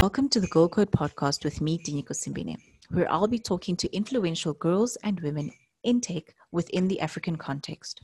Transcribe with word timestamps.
Welcome 0.00 0.28
to 0.28 0.40
the 0.40 0.48
Girl 0.50 0.68
Code 0.68 0.90
podcast 0.90 1.44
with 1.44 1.62
me, 1.62 1.78
Diniko 1.78 2.10
Simbine, 2.10 2.58
where 2.90 3.10
I'll 3.10 3.26
be 3.26 3.38
talking 3.38 3.74
to 3.76 3.96
influential 3.96 4.52
girls 4.52 4.96
and 5.02 5.18
women 5.20 5.50
in 5.82 6.02
tech 6.02 6.34
within 6.50 6.88
the 6.88 7.00
African 7.00 7.36
context. 7.36 8.02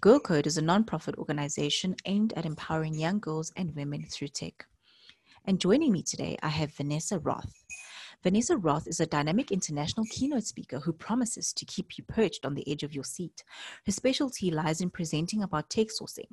Girl 0.00 0.20
Code 0.20 0.46
is 0.46 0.58
a 0.58 0.62
non-profit 0.62 1.16
organization 1.16 1.96
aimed 2.04 2.32
at 2.34 2.46
empowering 2.46 2.94
young 2.94 3.18
girls 3.18 3.52
and 3.56 3.74
women 3.74 4.04
through 4.08 4.28
tech. 4.28 4.64
And 5.44 5.60
joining 5.60 5.90
me 5.90 6.04
today, 6.04 6.36
I 6.40 6.50
have 6.50 6.72
Vanessa 6.74 7.18
Roth. 7.18 7.61
Vanessa 8.22 8.56
Roth 8.56 8.86
is 8.86 9.00
a 9.00 9.06
dynamic 9.06 9.50
international 9.50 10.06
keynote 10.08 10.44
speaker 10.44 10.78
who 10.78 10.92
promises 10.92 11.52
to 11.52 11.64
keep 11.64 11.98
you 11.98 12.04
perched 12.04 12.46
on 12.46 12.54
the 12.54 12.70
edge 12.70 12.84
of 12.84 12.94
your 12.94 13.02
seat. 13.02 13.42
Her 13.84 13.90
specialty 13.90 14.50
lies 14.50 14.80
in 14.80 14.90
presenting 14.90 15.42
about 15.42 15.70
tech 15.70 15.88
sourcing, 15.88 16.28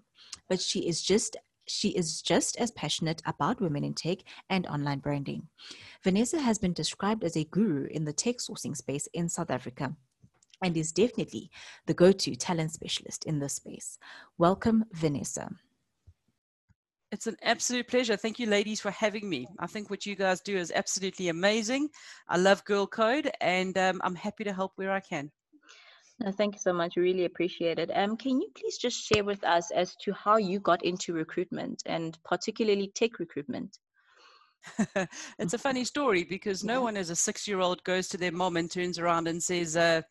but 0.47 0.61
she 0.61 0.87
is 0.87 1.01
just 1.01 1.35
she 1.65 1.89
is 1.89 2.21
just 2.23 2.57
as 2.57 2.71
passionate 2.71 3.21
about 3.25 3.61
women 3.61 3.83
in 3.83 3.93
tech 3.93 4.19
and 4.49 4.65
online 4.65 4.99
branding. 4.99 5.47
Vanessa 6.03 6.39
has 6.39 6.57
been 6.57 6.73
described 6.73 7.23
as 7.23 7.37
a 7.37 7.43
guru 7.43 7.85
in 7.85 8.05
the 8.05 8.13
tech 8.13 8.37
sourcing 8.37 8.75
space 8.75 9.07
in 9.13 9.29
South 9.29 9.51
Africa 9.51 9.95
and 10.63 10.75
is 10.75 10.91
definitely 10.91 11.51
the 11.85 11.93
go 11.93 12.11
to 12.11 12.35
talent 12.35 12.71
specialist 12.71 13.25
in 13.25 13.37
this 13.37 13.53
space. 13.53 13.99
Welcome, 14.37 14.85
Vanessa. 14.93 15.51
It's 17.11 17.25
an 17.25 17.37
absolute 17.41 17.87
pleasure. 17.87 18.15
Thank 18.15 18.37
you, 18.37 18.45
ladies, 18.45 18.79
for 18.79 18.91
having 18.91 19.27
me. 19.27 19.47
I 19.57 19.65
think 19.65 19.89
what 19.89 20.05
you 20.05 20.15
guys 20.15 20.41
do 20.41 20.55
is 20.55 20.71
absolutely 20.71 21.29
amazing. 21.29 21.89
I 22.27 22.37
love 22.37 22.63
Girl 22.65 22.85
Code, 22.85 23.31
and 23.41 23.75
um, 23.79 23.99
I'm 24.03 24.13
happy 24.13 24.43
to 24.43 24.53
help 24.53 24.73
where 24.75 24.91
I 24.91 24.99
can. 24.99 25.31
No, 26.19 26.31
thank 26.31 26.53
you 26.53 26.59
so 26.61 26.73
much. 26.73 26.97
Really 26.97 27.25
appreciate 27.25 27.79
it. 27.79 27.89
Um, 27.95 28.15
can 28.15 28.39
you 28.39 28.49
please 28.55 28.77
just 28.77 29.01
share 29.01 29.23
with 29.23 29.43
us 29.43 29.71
as 29.71 29.95
to 30.03 30.13
how 30.13 30.37
you 30.37 30.59
got 30.59 30.83
into 30.83 31.13
recruitment 31.13 31.81
and 31.85 32.17
particularly 32.23 32.91
tech 32.93 33.17
recruitment? 33.19 33.79
it's 35.39 35.53
a 35.53 35.57
funny 35.57 35.85
story 35.85 36.25
because 36.25 36.63
no 36.63 36.81
one 36.81 36.97
as 36.97 37.09
a 37.09 37.15
six 37.15 37.47
year 37.47 37.59
old 37.59 37.83
goes 37.85 38.07
to 38.09 38.17
their 38.17 38.33
mom 38.33 38.57
and 38.57 38.69
turns 38.69 38.99
around 38.99 39.27
and 39.27 39.41
says, 39.41 39.77
uh, 39.77 40.01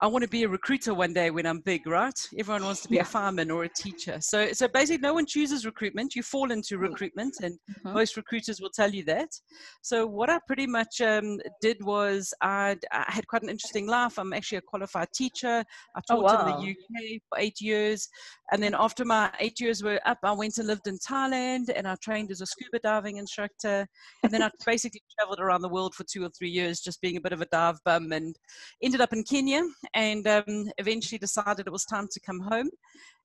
I 0.00 0.08
want 0.08 0.22
to 0.22 0.28
be 0.28 0.42
a 0.42 0.48
recruiter 0.48 0.92
one 0.92 1.12
day 1.12 1.30
when 1.30 1.46
I'm 1.46 1.60
big, 1.60 1.86
right? 1.86 2.18
Everyone 2.36 2.64
wants 2.64 2.82
to 2.82 2.88
be 2.88 2.96
yeah. 2.96 3.02
a 3.02 3.04
fireman 3.04 3.50
or 3.50 3.64
a 3.64 3.68
teacher. 3.68 4.18
So, 4.20 4.52
so 4.52 4.66
basically, 4.66 4.98
no 4.98 5.14
one 5.14 5.24
chooses 5.24 5.64
recruitment. 5.64 6.16
You 6.16 6.22
fall 6.22 6.50
into 6.50 6.78
recruitment, 6.78 7.36
and 7.42 7.54
mm-hmm. 7.54 7.94
most 7.94 8.16
recruiters 8.16 8.60
will 8.60 8.70
tell 8.74 8.90
you 8.90 9.04
that. 9.04 9.28
So, 9.82 10.06
what 10.06 10.30
I 10.30 10.40
pretty 10.46 10.66
much 10.66 11.00
um, 11.00 11.38
did 11.60 11.82
was 11.82 12.34
I'd, 12.40 12.80
I 12.90 13.04
had 13.06 13.26
quite 13.28 13.42
an 13.42 13.50
interesting 13.50 13.86
life. 13.86 14.18
I'm 14.18 14.32
actually 14.32 14.58
a 14.58 14.62
qualified 14.62 15.08
teacher. 15.14 15.64
I 15.96 16.00
oh, 16.10 16.16
taught 16.16 16.18
oh, 16.18 16.44
wow. 16.44 16.58
in 16.58 16.64
the 16.64 16.70
UK 16.70 17.20
for 17.28 17.38
eight 17.38 17.60
years. 17.60 18.08
And 18.52 18.62
then 18.62 18.74
after 18.78 19.04
my 19.04 19.30
eight 19.40 19.60
years 19.60 19.82
were 19.82 20.00
up, 20.04 20.18
I 20.22 20.32
went 20.32 20.58
and 20.58 20.66
lived 20.66 20.86
in 20.86 20.98
Thailand 20.98 21.70
and 21.74 21.88
I 21.88 21.96
trained 22.02 22.30
as 22.30 22.40
a 22.40 22.46
scuba 22.46 22.78
diving 22.82 23.16
instructor. 23.16 23.86
And 24.22 24.32
then 24.32 24.42
I 24.42 24.50
basically 24.66 25.02
traveled 25.18 25.40
around 25.40 25.62
the 25.62 25.68
world 25.68 25.94
for 25.94 26.04
two 26.04 26.24
or 26.24 26.30
three 26.36 26.50
years, 26.50 26.80
just 26.80 27.00
being 27.00 27.16
a 27.16 27.20
bit 27.20 27.32
of 27.32 27.40
a 27.40 27.46
dive 27.46 27.78
bum 27.84 28.12
and 28.12 28.36
ended 28.82 29.00
up 29.00 29.12
in 29.12 29.22
Kenya 29.22 29.62
and 29.94 30.26
um, 30.26 30.70
eventually 30.78 31.18
decided 31.18 31.66
it 31.66 31.72
was 31.72 31.84
time 31.84 32.08
to 32.12 32.20
come 32.20 32.40
home. 32.40 32.70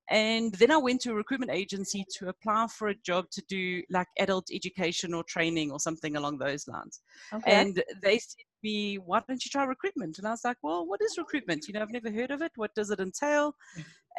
And 0.09 0.53
then 0.55 0.71
I 0.71 0.77
went 0.77 1.01
to 1.01 1.11
a 1.11 1.15
recruitment 1.15 1.51
agency 1.51 2.03
to 2.17 2.29
apply 2.29 2.67
for 2.67 2.87
a 2.87 2.95
job 2.95 3.29
to 3.31 3.43
do 3.47 3.83
like 3.91 4.07
adult 4.17 4.49
education 4.51 5.13
or 5.13 5.23
training 5.23 5.71
or 5.71 5.79
something 5.79 6.15
along 6.15 6.39
those 6.39 6.67
lines. 6.67 7.01
Okay. 7.31 7.51
And 7.51 7.83
they 8.01 8.17
said 8.17 8.37
to 8.37 8.43
me, 8.63 8.95
Why 8.95 9.21
don't 9.27 9.43
you 9.45 9.51
try 9.51 9.65
recruitment? 9.65 10.17
And 10.17 10.27
I 10.27 10.31
was 10.31 10.43
like, 10.43 10.57
Well, 10.63 10.87
what 10.87 11.01
is 11.01 11.17
recruitment? 11.17 11.67
You 11.67 11.75
know, 11.75 11.81
I've 11.81 11.91
never 11.91 12.11
heard 12.11 12.31
of 12.31 12.41
it. 12.41 12.51
What 12.55 12.73
does 12.73 12.89
it 12.89 12.99
entail? 12.99 13.53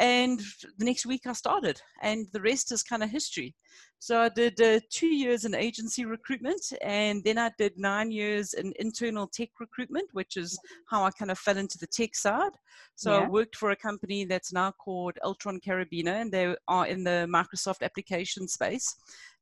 And 0.01 0.41
the 0.79 0.87
next 0.87 1.05
week 1.05 1.27
I 1.27 1.35
started, 1.35 1.79
and 2.01 2.27
the 2.33 2.41
rest 2.41 2.73
is 2.73 2.83
kind 2.83 3.03
of 3.03 3.11
history. 3.11 3.55
So 3.99 4.19
I 4.19 4.31
did 4.31 4.59
uh, 4.59 4.81
two 4.89 5.09
years 5.09 5.45
in 5.45 5.55
agency 5.55 6.07
recruitment, 6.07 6.73
and 6.81 7.23
then 7.23 7.37
I 7.37 7.51
did 7.59 7.77
nine 7.77 8.11
years 8.11 8.55
in 8.55 8.73
internal 8.79 9.27
tech 9.27 9.51
recruitment, 9.61 10.09
which 10.15 10.39
is 10.39 10.59
how 10.87 11.05
I 11.05 11.11
kind 11.11 11.31
of 11.31 11.39
fell 11.39 11.59
into 11.59 11.77
the 11.77 11.87
tech 11.87 12.17
side. 12.17 12.53
So 12.95 13.13
yeah. 13.13 13.25
I 13.25 13.29
worked 13.29 13.57
for 13.57 13.73
a 13.73 13.77
company 13.77 14.25
that's 14.25 14.55
now 14.55 14.71
called 14.71 15.19
Altron 15.23 15.61
Karabina, 15.61 16.23
and 16.23 16.33
they 16.33 16.57
are 16.67 16.87
in 16.87 17.05
the 17.05 17.29
Microsoft 17.31 17.83
application 17.83 18.49
space. 18.49 18.97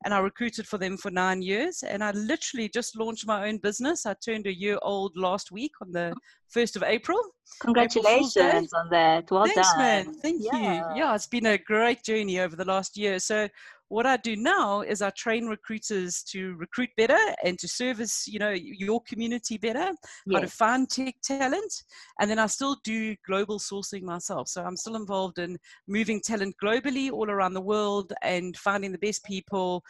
And 0.04 0.12
I 0.12 0.18
recruited 0.18 0.66
for 0.66 0.78
them 0.78 0.97
for 0.97 1.12
nine 1.12 1.41
years, 1.41 1.84
and 1.84 2.02
I 2.02 2.10
literally 2.10 2.68
just 2.68 2.98
launched 2.98 3.28
my 3.28 3.48
own 3.48 3.58
business. 3.58 4.06
I 4.06 4.14
turned 4.14 4.48
a 4.48 4.58
year 4.58 4.78
old 4.82 5.16
last 5.16 5.52
week 5.52 5.72
on 5.80 5.92
the 5.92 6.14
1st 6.54 6.76
of 6.76 6.82
April. 6.82 7.20
Congratulations 7.60 8.72
on 8.72 8.88
that. 8.91 9.31
Well 9.31 9.47
Thanks, 9.47 9.70
done. 9.72 9.78
man. 9.78 10.14
Thank 10.14 10.42
yeah. 10.44 10.94
you. 10.94 11.00
Yeah, 11.00 11.14
it's 11.14 11.26
been 11.26 11.47
a 11.47 11.59
great 11.59 12.03
journey 12.04 12.41
over 12.41 12.56
the 12.56 12.64
last 12.64 12.97
year. 12.97 13.19
So 13.19 13.48
what 13.88 14.04
I 14.04 14.19
do 14.19 14.36
now 14.36 14.82
is 14.82 15.00
I 15.00 15.10
train 15.10 15.47
recruiters 15.47 16.22
to 16.25 16.54
recruit 16.56 16.91
better 16.97 17.19
and 17.42 17.59
to 17.59 17.66
service, 17.66 18.28
you 18.28 18.38
know, 18.38 18.50
your 18.50 19.00
community 19.09 19.56
better, 19.56 19.92
yes. 20.26 20.34
how 20.34 20.41
to 20.41 20.47
find 20.47 20.88
tech 20.88 21.14
talent. 21.22 21.72
And 22.20 22.31
then 22.31 22.38
I 22.38 22.47
still 22.47 22.76
do 22.84 23.16
global 23.26 23.59
sourcing 23.59 24.03
myself. 24.03 24.48
So 24.48 24.62
I'm 24.62 24.76
still 24.76 24.97
involved 24.97 25.38
in 25.38 25.59
moving 25.86 26.20
talent 26.20 26.54
globally 26.62 27.10
all 27.10 27.30
around 27.30 27.54
the 27.54 27.62
world 27.62 28.12
and 28.22 28.56
finding 28.59 28.92
the 28.92 28.98
best 28.98 29.25
people 29.25 29.82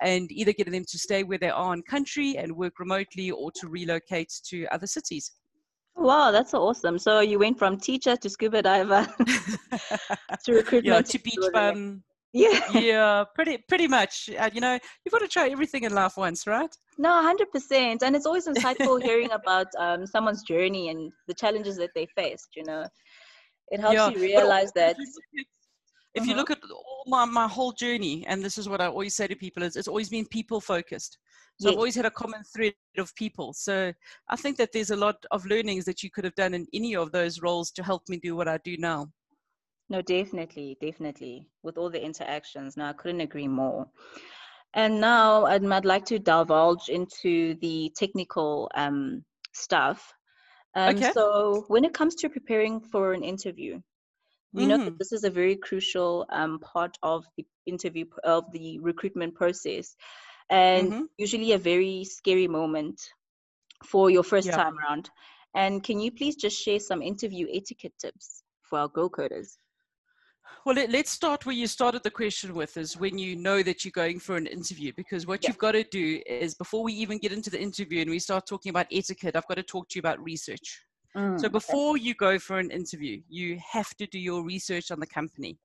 and 0.00 0.30
either 0.30 0.52
getting 0.52 0.72
them 0.72 0.84
to 0.88 0.98
stay 0.98 1.22
where 1.22 1.38
they 1.38 1.50
are 1.50 1.74
in 1.74 1.82
country 1.82 2.36
and 2.36 2.54
work 2.54 2.78
remotely 2.78 3.30
or 3.30 3.50
to 3.52 3.68
relocate 3.68 4.32
to 4.44 4.66
other 4.66 4.86
cities. 4.86 5.32
Wow, 5.96 6.30
that's 6.30 6.54
awesome. 6.54 6.98
So 6.98 7.20
you 7.20 7.38
went 7.38 7.58
from 7.58 7.78
teacher 7.78 8.16
to 8.16 8.30
scuba 8.30 8.62
diver 8.62 9.06
to 10.44 10.52
recruitment. 10.52 10.84
Yeah, 10.84 11.02
to 11.02 11.18
beach 11.18 11.52
bum 11.52 12.02
yeah 12.32 12.60
yeah 12.78 13.24
pretty 13.34 13.58
pretty 13.68 13.88
much 13.88 14.30
uh, 14.38 14.50
you 14.52 14.60
know 14.60 14.78
you've 15.04 15.12
got 15.12 15.18
to 15.18 15.28
try 15.28 15.48
everything 15.48 15.84
in 15.84 15.94
life 15.94 16.16
once 16.16 16.46
right 16.46 16.76
no 16.98 17.10
100% 17.10 18.02
and 18.02 18.14
it's 18.14 18.26
always 18.26 18.46
insightful 18.46 19.02
hearing 19.02 19.30
about 19.32 19.66
um, 19.78 20.06
someone's 20.06 20.42
journey 20.42 20.90
and 20.90 21.12
the 21.26 21.34
challenges 21.34 21.76
that 21.76 21.90
they 21.94 22.06
faced 22.14 22.50
you 22.54 22.64
know 22.64 22.86
it 23.68 23.80
helps 23.80 23.94
yeah. 23.94 24.08
you 24.10 24.20
realize 24.20 24.72
that 24.72 24.96
if 26.14 26.26
you 26.26 26.32
uh-huh. 26.32 26.40
look 26.40 26.50
at 26.50 26.58
all 26.70 27.04
my, 27.06 27.24
my 27.24 27.46
whole 27.46 27.72
journey 27.72 28.24
and 28.26 28.42
this 28.42 28.58
is 28.58 28.68
what 28.68 28.80
i 28.80 28.86
always 28.86 29.14
say 29.14 29.26
to 29.26 29.36
people 29.36 29.62
is 29.62 29.76
it's 29.76 29.88
always 29.88 30.08
been 30.08 30.26
people 30.26 30.60
focused 30.60 31.18
so 31.58 31.68
yes. 31.68 31.72
i've 31.72 31.78
always 31.78 31.94
had 31.94 32.06
a 32.06 32.10
common 32.10 32.42
thread 32.54 32.74
of 32.98 33.14
people 33.14 33.52
so 33.52 33.92
i 34.28 34.36
think 34.36 34.56
that 34.56 34.70
there's 34.72 34.90
a 34.90 34.96
lot 34.96 35.16
of 35.30 35.46
learnings 35.46 35.84
that 35.84 36.02
you 36.02 36.10
could 36.10 36.24
have 36.24 36.34
done 36.34 36.54
in 36.54 36.66
any 36.74 36.96
of 36.96 37.12
those 37.12 37.40
roles 37.40 37.70
to 37.70 37.82
help 37.82 38.02
me 38.08 38.18
do 38.18 38.34
what 38.36 38.48
i 38.48 38.58
do 38.64 38.76
now 38.76 39.08
no, 39.90 40.00
definitely, 40.00 40.78
definitely. 40.80 41.48
With 41.64 41.76
all 41.76 41.90
the 41.90 42.02
interactions, 42.02 42.76
now 42.76 42.90
I 42.90 42.92
couldn't 42.92 43.20
agree 43.20 43.48
more. 43.48 43.88
And 44.72 45.00
now 45.00 45.46
I'd, 45.46 45.66
I'd 45.66 45.84
like 45.84 46.04
to 46.06 46.20
divulge 46.20 46.88
into 46.88 47.56
the 47.56 47.92
technical 47.96 48.70
um, 48.76 49.24
stuff. 49.52 50.14
Um, 50.76 50.94
okay. 50.94 51.10
So 51.12 51.64
when 51.66 51.84
it 51.84 51.92
comes 51.92 52.14
to 52.16 52.28
preparing 52.28 52.80
for 52.80 53.12
an 53.14 53.24
interview, 53.24 53.80
you 54.52 54.66
mm. 54.66 54.68
know 54.68 54.78
that 54.78 54.86
mm-hmm. 54.86 54.96
this 54.98 55.12
is 55.12 55.24
a 55.24 55.30
very 55.30 55.56
crucial 55.56 56.26
um, 56.30 56.58
part 56.58 56.96
of 57.02 57.24
the 57.36 57.46
interview 57.66 58.04
of 58.24 58.50
the 58.52 58.78
recruitment 58.80 59.34
process, 59.34 59.94
and 60.50 60.92
mm-hmm. 60.92 61.02
usually 61.18 61.52
a 61.52 61.58
very 61.58 62.04
scary 62.04 62.48
moment 62.48 63.00
for 63.84 64.10
your 64.10 64.22
first 64.22 64.48
yeah. 64.48 64.56
time 64.56 64.76
around. 64.78 65.10
And 65.54 65.82
can 65.82 66.00
you 66.00 66.12
please 66.12 66.36
just 66.36 66.60
share 66.60 66.78
some 66.78 67.02
interview 67.02 67.46
etiquette 67.52 67.94
tips 67.98 68.42
for 68.62 68.78
our 68.78 68.88
Girl 68.88 69.10
Coders? 69.10 69.56
Well, 70.64 70.74
let, 70.74 70.94
us 70.94 71.10
start 71.10 71.46
where 71.46 71.54
you 71.54 71.66
started 71.66 72.02
the 72.02 72.10
question 72.10 72.54
with 72.54 72.76
is 72.76 72.96
when 72.96 73.18
you 73.18 73.34
know 73.34 73.62
that 73.62 73.84
you're 73.84 73.92
going 73.92 74.20
for 74.20 74.36
an 74.36 74.46
interview, 74.46 74.92
because 74.96 75.26
what 75.26 75.42
yeah. 75.42 75.50
you've 75.50 75.58
got 75.58 75.72
to 75.72 75.84
do 75.84 76.20
is 76.26 76.54
before 76.54 76.82
we 76.82 76.92
even 76.92 77.18
get 77.18 77.32
into 77.32 77.50
the 77.50 77.60
interview 77.60 78.02
and 78.02 78.10
we 78.10 78.18
start 78.18 78.46
talking 78.46 78.70
about 78.70 78.86
etiquette, 78.92 79.36
I've 79.36 79.46
got 79.46 79.56
to 79.56 79.62
talk 79.62 79.88
to 79.88 79.96
you 79.96 80.00
about 80.00 80.22
research. 80.22 80.82
Mm, 81.16 81.40
so 81.40 81.48
before 81.48 81.96
okay. 81.96 82.02
you 82.02 82.14
go 82.14 82.38
for 82.38 82.58
an 82.58 82.70
interview, 82.70 83.20
you 83.28 83.58
have 83.72 83.94
to 83.96 84.06
do 84.06 84.18
your 84.18 84.44
research 84.44 84.90
on 84.90 85.00
the 85.00 85.06
company. 85.06 85.58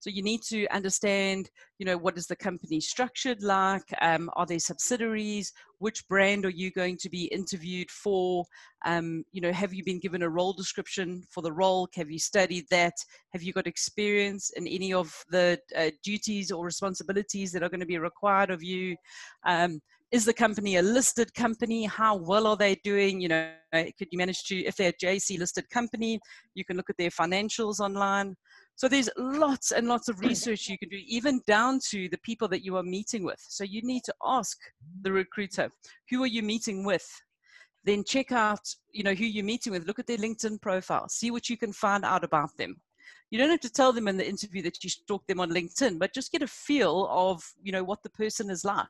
So 0.00 0.10
you 0.10 0.22
need 0.22 0.42
to 0.44 0.66
understand, 0.68 1.50
you 1.78 1.86
know, 1.86 1.98
what 1.98 2.16
is 2.16 2.26
the 2.26 2.36
company 2.36 2.80
structured 2.80 3.42
like? 3.42 3.82
Um, 4.00 4.30
are 4.36 4.46
there 4.46 4.60
subsidiaries? 4.60 5.52
Which 5.78 6.06
brand 6.08 6.46
are 6.46 6.50
you 6.50 6.70
going 6.70 6.98
to 6.98 7.08
be 7.08 7.24
interviewed 7.24 7.90
for? 7.90 8.44
Um, 8.84 9.24
you 9.32 9.40
know, 9.40 9.52
have 9.52 9.74
you 9.74 9.84
been 9.84 9.98
given 9.98 10.22
a 10.22 10.28
role 10.28 10.52
description 10.52 11.24
for 11.30 11.42
the 11.42 11.52
role? 11.52 11.88
Have 11.96 12.10
you 12.10 12.18
studied 12.18 12.66
that? 12.70 12.94
Have 13.32 13.42
you 13.42 13.52
got 13.52 13.66
experience 13.66 14.50
in 14.56 14.68
any 14.68 14.92
of 14.92 15.12
the 15.30 15.58
uh, 15.76 15.90
duties 16.04 16.52
or 16.52 16.64
responsibilities 16.64 17.50
that 17.52 17.62
are 17.64 17.68
going 17.68 17.80
to 17.80 17.86
be 17.86 17.98
required 17.98 18.50
of 18.50 18.62
you? 18.62 18.96
Um, 19.44 19.80
is 20.10 20.24
the 20.24 20.32
company 20.32 20.76
a 20.76 20.82
listed 20.82 21.34
company? 21.34 21.84
How 21.84 22.16
well 22.16 22.46
are 22.46 22.56
they 22.56 22.76
doing? 22.84 23.20
You 23.20 23.28
know, 23.28 23.50
could 23.72 24.08
you 24.10 24.18
manage 24.18 24.44
to, 24.44 24.56
if 24.64 24.76
they're 24.76 24.90
a 24.90 25.04
JSE 25.04 25.38
listed 25.38 25.68
company, 25.70 26.18
you 26.54 26.64
can 26.64 26.76
look 26.76 26.90
at 26.90 26.96
their 26.96 27.10
financials 27.10 27.80
online. 27.80 28.34
So 28.76 28.88
there's 28.88 29.10
lots 29.16 29.72
and 29.72 29.88
lots 29.88 30.08
of 30.08 30.20
research 30.20 30.68
you 30.68 30.78
can 30.78 30.88
do, 30.88 31.00
even 31.06 31.40
down 31.46 31.80
to 31.90 32.08
the 32.08 32.18
people 32.18 32.48
that 32.48 32.64
you 32.64 32.76
are 32.76 32.82
meeting 32.82 33.24
with. 33.24 33.40
So 33.40 33.64
you 33.64 33.82
need 33.82 34.04
to 34.04 34.14
ask 34.24 34.56
the 35.02 35.12
recruiter, 35.12 35.68
who 36.10 36.22
are 36.22 36.28
you 36.28 36.42
meeting 36.42 36.84
with? 36.84 37.06
then 37.84 38.04
check 38.04 38.32
out, 38.32 38.60
you 38.92 39.02
know, 39.02 39.14
who 39.14 39.24
you're 39.24 39.44
meeting 39.44 39.72
with. 39.72 39.86
Look 39.86 39.98
at 39.98 40.06
their 40.06 40.18
LinkedIn 40.18 40.60
profile. 40.60 41.08
See 41.08 41.30
what 41.30 41.48
you 41.48 41.56
can 41.56 41.72
find 41.72 42.04
out 42.04 42.24
about 42.24 42.50
them. 42.58 42.76
You 43.30 43.38
don't 43.38 43.50
have 43.50 43.60
to 43.60 43.70
tell 43.70 43.92
them 43.92 44.08
in 44.08 44.16
the 44.16 44.28
interview 44.28 44.62
that 44.62 44.82
you 44.82 44.90
stalked 44.90 45.28
them 45.28 45.40
on 45.40 45.50
LinkedIn, 45.50 45.98
but 45.98 46.14
just 46.14 46.32
get 46.32 46.42
a 46.42 46.46
feel 46.46 47.08
of, 47.10 47.42
you 47.62 47.72
know, 47.72 47.84
what 47.84 48.02
the 48.02 48.10
person 48.10 48.50
is 48.50 48.64
like. 48.64 48.86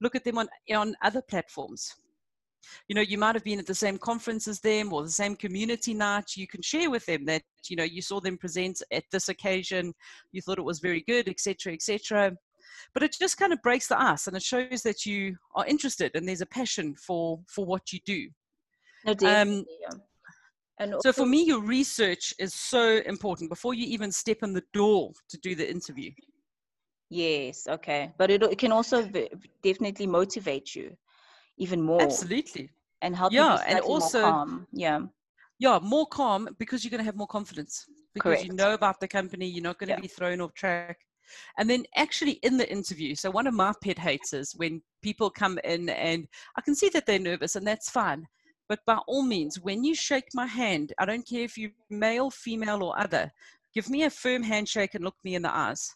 Look 0.00 0.14
at 0.14 0.24
them 0.24 0.38
on 0.38 0.48
on 0.74 0.94
other 1.02 1.22
platforms. 1.22 1.94
You 2.88 2.94
know 2.94 3.00
you 3.00 3.16
might 3.16 3.34
have 3.34 3.44
been 3.44 3.58
at 3.58 3.66
the 3.66 3.74
same 3.74 3.98
conference 3.98 4.46
as 4.46 4.60
them 4.60 4.92
or 4.92 5.02
the 5.02 5.10
same 5.10 5.36
community 5.36 5.94
night. 5.94 6.36
You 6.36 6.46
can 6.46 6.60
share 6.60 6.90
with 6.90 7.06
them 7.06 7.24
that 7.24 7.42
you 7.68 7.76
know 7.76 7.84
you 7.84 8.02
saw 8.02 8.20
them 8.20 8.36
present 8.36 8.82
at 8.92 9.04
this 9.10 9.28
occasion. 9.28 9.94
You 10.32 10.42
thought 10.42 10.58
it 10.58 10.64
was 10.64 10.80
very 10.80 11.02
good 11.06 11.28
etc 11.28 11.72
etc 11.72 12.36
but 12.94 13.02
it 13.02 13.14
just 13.18 13.36
kind 13.36 13.52
of 13.52 13.62
breaks 13.62 13.88
the 13.88 14.00
ice 14.00 14.26
and 14.26 14.36
it 14.36 14.42
shows 14.42 14.82
that 14.82 15.06
you 15.06 15.36
are 15.54 15.66
interested 15.66 16.12
and 16.14 16.28
there's 16.28 16.40
a 16.40 16.46
passion 16.46 16.94
for 16.94 17.40
for 17.46 17.64
what 17.64 17.92
you 17.92 18.00
do. 18.04 18.28
No, 19.04 19.12
um, 19.12 19.64
yeah. 19.80 19.98
And 20.80 20.94
so 21.00 21.12
for 21.12 21.26
me 21.26 21.44
your 21.44 21.60
research 21.60 22.34
is 22.38 22.54
so 22.54 22.98
important 23.06 23.50
before 23.50 23.74
you 23.74 23.86
even 23.86 24.12
step 24.12 24.38
in 24.42 24.52
the 24.52 24.62
door 24.72 25.12
to 25.28 25.38
do 25.38 25.54
the 25.54 25.68
interview. 25.68 26.10
Yes 27.10 27.66
okay. 27.68 28.12
But 28.18 28.30
it, 28.30 28.42
it 28.42 28.58
can 28.58 28.72
also 28.72 29.08
definitely 29.62 30.06
motivate 30.06 30.74
you 30.74 30.96
even 31.56 31.82
more 31.82 32.02
absolutely. 32.02 32.70
and 33.02 33.16
help 33.16 33.32
you. 33.32 33.40
yeah 33.40 33.62
and 33.66 33.80
also 33.80 34.64
yeah. 34.72 35.00
Yeah 35.58 35.78
more 35.82 36.06
calm 36.06 36.48
because 36.58 36.84
you're 36.84 36.90
going 36.90 37.00
to 37.00 37.04
have 37.04 37.16
more 37.16 37.26
confidence 37.26 37.86
because 38.14 38.34
Correct. 38.38 38.46
you 38.46 38.52
know 38.52 38.74
about 38.74 39.00
the 39.00 39.08
company 39.08 39.46
you're 39.46 39.62
not 39.62 39.78
going 39.78 39.88
to 39.88 39.94
yeah. 39.94 40.00
be 40.00 40.08
thrown 40.08 40.40
off 40.40 40.54
track. 40.54 40.98
And 41.58 41.68
then 41.68 41.84
actually 41.96 42.32
in 42.42 42.56
the 42.56 42.70
interview 42.70 43.14
so 43.14 43.30
one 43.30 43.46
of 43.46 43.54
my 43.54 43.72
pet 43.82 43.98
hates 43.98 44.32
is 44.32 44.54
when 44.56 44.82
people 45.02 45.28
come 45.30 45.58
in 45.64 45.88
and 45.90 46.26
i 46.56 46.60
can 46.62 46.74
see 46.74 46.88
that 46.88 47.04
they're 47.04 47.18
nervous 47.18 47.54
and 47.54 47.66
that's 47.66 47.90
fine 47.90 48.26
but 48.68 48.80
by 48.86 48.96
all 49.06 49.22
means 49.22 49.60
when 49.60 49.84
you 49.84 49.94
shake 49.94 50.28
my 50.34 50.46
hand 50.46 50.92
i 50.98 51.04
don't 51.04 51.26
care 51.26 51.42
if 51.42 51.56
you're 51.56 51.70
male 51.90 52.30
female 52.30 52.82
or 52.82 52.98
other 52.98 53.30
give 53.74 53.88
me 53.88 54.04
a 54.04 54.10
firm 54.10 54.42
handshake 54.42 54.94
and 54.94 55.04
look 55.04 55.16
me 55.24 55.34
in 55.34 55.42
the 55.42 55.54
eyes 55.54 55.94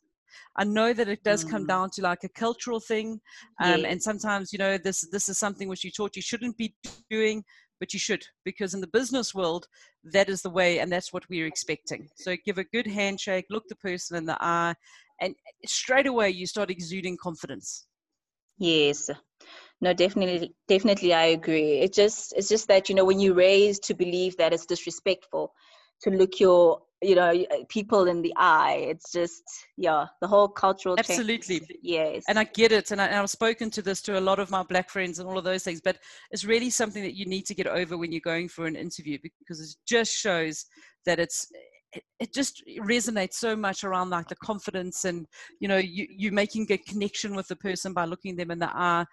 I 0.57 0.65
know 0.65 0.93
that 0.93 1.09
it 1.09 1.23
does 1.23 1.45
come 1.45 1.65
mm. 1.65 1.69
down 1.69 1.91
to 1.91 2.03
like 2.03 2.25
a 2.25 2.29
cultural 2.29 2.81
thing, 2.81 3.21
um, 3.61 3.81
yeah. 3.81 3.89
and 3.89 4.03
sometimes 4.03 4.53
you 4.53 4.59
know 4.59 4.79
this 4.79 5.07
this 5.11 5.29
is 5.29 5.39
something 5.39 5.69
which 5.69 5.85
you 5.85 5.91
taught 5.91 6.17
you 6.17 6.23
shouldn't 6.23 6.57
be 6.57 6.75
doing, 7.11 7.45
but 7.81 7.93
you 7.93 7.99
should 7.99 8.25
because 8.45 8.75
in 8.75 8.81
the 8.81 8.87
business 8.87 9.35
world 9.35 9.67
that 10.05 10.29
is 10.29 10.43
the 10.43 10.51
way, 10.51 10.79
and 10.79 10.91
that's 10.91 11.13
what 11.13 11.29
we're 11.29 11.47
expecting. 11.47 12.09
So 12.17 12.37
give 12.45 12.59
a 12.59 12.65
good 12.65 12.87
handshake, 12.87 13.47
look 13.51 13.65
the 13.69 13.77
person 13.77 14.17
in 14.17 14.27
the 14.27 14.37
eye, 14.41 14.75
and 15.21 15.35
straight 15.67 16.07
away 16.07 16.31
you 16.31 16.47
start 16.47 16.71
exuding 16.71 17.17
confidence. 17.17 17.87
Yes. 18.59 19.11
No, 19.83 19.93
definitely, 19.93 20.55
definitely, 20.69 21.13
I 21.13 21.27
agree. 21.27 21.81
It 21.81 21.93
just, 21.93 22.33
it's 22.37 22.49
just 22.49 22.69
that 22.69 22.89
you 22.89 22.95
know 22.95 23.05
when 23.05 23.19
you're 23.19 23.35
raised 23.35 23.83
to 23.85 23.95
believe 23.95 24.37
that 24.37 24.53
it's 24.53 24.65
disrespectful 24.65 25.53
to 26.03 26.11
look 26.11 26.39
your 26.41 26.83
you 27.03 27.17
know 27.17 27.31
uh, 27.31 27.65
people 27.69 28.07
in 28.07 28.23
the 28.23 28.33
eye 28.37 28.87
it's 28.89 29.11
just 29.11 29.43
yeah 29.77 30.07
the 30.21 30.29
whole 30.29 30.49
cultural 30.49 30.97
absolutely 30.97 31.59
change. 31.59 31.73
yes 31.83 32.23
and 32.29 32.39
i 32.39 32.45
get 32.45 32.71
it 32.71 32.93
and, 32.93 33.01
I, 33.01 33.09
have 33.09 33.29
spoken 33.29 33.71
to 33.71 33.83
this 33.83 34.01
to 34.03 34.19
a 34.19 34.21
lot 34.21 34.39
of 34.39 34.51
my 34.51 34.63
black 34.63 34.89
friends 34.89 35.19
and 35.19 35.29
all 35.29 35.37
of 35.37 35.45
those 35.45 35.65
things 35.65 35.81
but 35.83 35.99
it's 36.31 36.45
really 36.45 36.71
something 36.71 37.03
that 37.03 37.17
you 37.17 37.27
need 37.27 37.45
to 37.47 37.55
get 37.55 37.67
over 37.67 37.99
when 37.99 38.13
you're 38.13 38.21
going 38.21 38.49
for 38.49 38.67
an 38.67 38.77
interview 38.77 39.19
because 39.41 39.61
it 39.61 39.75
just 39.87 40.13
shows 40.13 40.65
that 41.07 41.19
it's 41.19 41.49
it, 41.93 42.03
it 42.19 42.33
just 42.33 42.63
resonates 42.81 43.35
so 43.35 43.55
much 43.55 43.85
around 43.85 44.11
like 44.11 44.29
the 44.29 44.37
confidence 44.37 45.05
and 45.05 45.27
you 45.61 45.69
know 45.69 45.77
you 45.77 46.07
you 46.11 46.33
making 46.33 46.67
a 46.71 46.79
connection 46.79 47.35
with 47.35 47.47
the 47.49 47.57
person 47.57 47.93
by 47.93 48.05
looking 48.05 48.37
them 48.37 48.51
in 48.51 48.59
the 48.59 48.71
eye. 48.75 49.05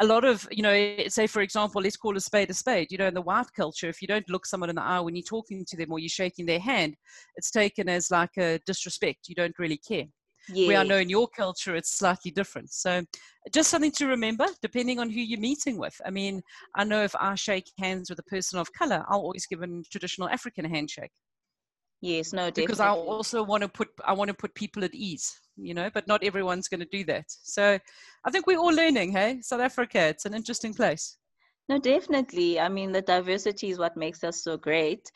A 0.00 0.06
lot 0.06 0.24
of 0.24 0.46
you 0.50 0.62
know 0.62 0.96
say 1.08 1.26
for 1.26 1.40
example 1.42 1.82
let's 1.82 1.96
call 1.96 2.16
a 2.16 2.20
spade 2.20 2.50
a 2.50 2.54
spade. 2.54 2.88
You 2.90 2.98
know 2.98 3.08
in 3.08 3.14
the 3.14 3.22
white 3.22 3.52
culture 3.54 3.88
if 3.88 4.02
you 4.02 4.08
don't 4.08 4.28
look 4.28 4.46
someone 4.46 4.70
in 4.70 4.76
the 4.76 4.82
eye 4.82 5.00
when 5.00 5.16
you're 5.16 5.22
talking 5.22 5.64
to 5.66 5.76
them 5.76 5.92
or 5.92 5.98
you're 5.98 6.08
shaking 6.08 6.46
their 6.46 6.60
hand 6.60 6.94
it's 7.36 7.50
taken 7.50 7.88
as 7.88 8.10
like 8.10 8.36
a 8.38 8.60
disrespect. 8.66 9.28
You 9.28 9.34
don't 9.34 9.58
really 9.58 9.78
care. 9.78 10.06
Where 10.54 10.78
i 10.78 10.84
know 10.84 10.98
in 10.98 11.10
your 11.10 11.26
culture 11.28 11.74
it's 11.74 11.98
slightly 11.98 12.30
different. 12.30 12.70
So 12.70 13.02
just 13.52 13.70
something 13.70 13.92
to 13.92 14.06
remember 14.06 14.46
depending 14.62 15.00
on 15.00 15.10
who 15.10 15.20
you're 15.20 15.40
meeting 15.40 15.78
with. 15.78 16.00
I 16.04 16.10
mean 16.10 16.42
i 16.74 16.84
know 16.84 17.02
if 17.02 17.14
i 17.16 17.34
shake 17.34 17.70
hands 17.78 18.10
with 18.10 18.18
a 18.18 18.24
person 18.24 18.58
of 18.58 18.72
color 18.72 19.04
i'll 19.08 19.20
always 19.20 19.46
give 19.46 19.62
a 19.62 19.82
traditional 19.90 20.28
african 20.28 20.64
handshake 20.64 21.10
Yes, 22.06 22.32
no, 22.32 22.50
definitely. 22.50 22.66
Because 22.66 22.80
I 22.80 22.90
also 22.90 23.42
want 23.42 23.62
to 23.64 23.68
put 23.68 23.88
I 24.04 24.12
want 24.12 24.28
to 24.28 24.34
put 24.34 24.54
people 24.54 24.84
at 24.84 24.94
ease, 24.94 25.40
you 25.56 25.74
know, 25.74 25.90
but 25.92 26.06
not 26.06 26.22
everyone's 26.22 26.68
going 26.68 26.78
to 26.78 26.86
do 26.98 27.02
that. 27.06 27.24
So 27.26 27.80
I 28.24 28.30
think 28.30 28.46
we're 28.46 28.60
all 28.60 28.72
learning, 28.72 29.10
hey? 29.10 29.40
South 29.42 29.60
Africa, 29.60 29.98
it's 30.06 30.24
an 30.24 30.32
interesting 30.32 30.72
place. 30.72 31.16
No, 31.68 31.80
definitely. 31.80 32.60
I 32.60 32.68
mean, 32.68 32.92
the 32.92 33.02
diversity 33.02 33.70
is 33.70 33.80
what 33.80 33.96
makes 33.96 34.22
us 34.22 34.44
so 34.44 34.56
great 34.56 35.10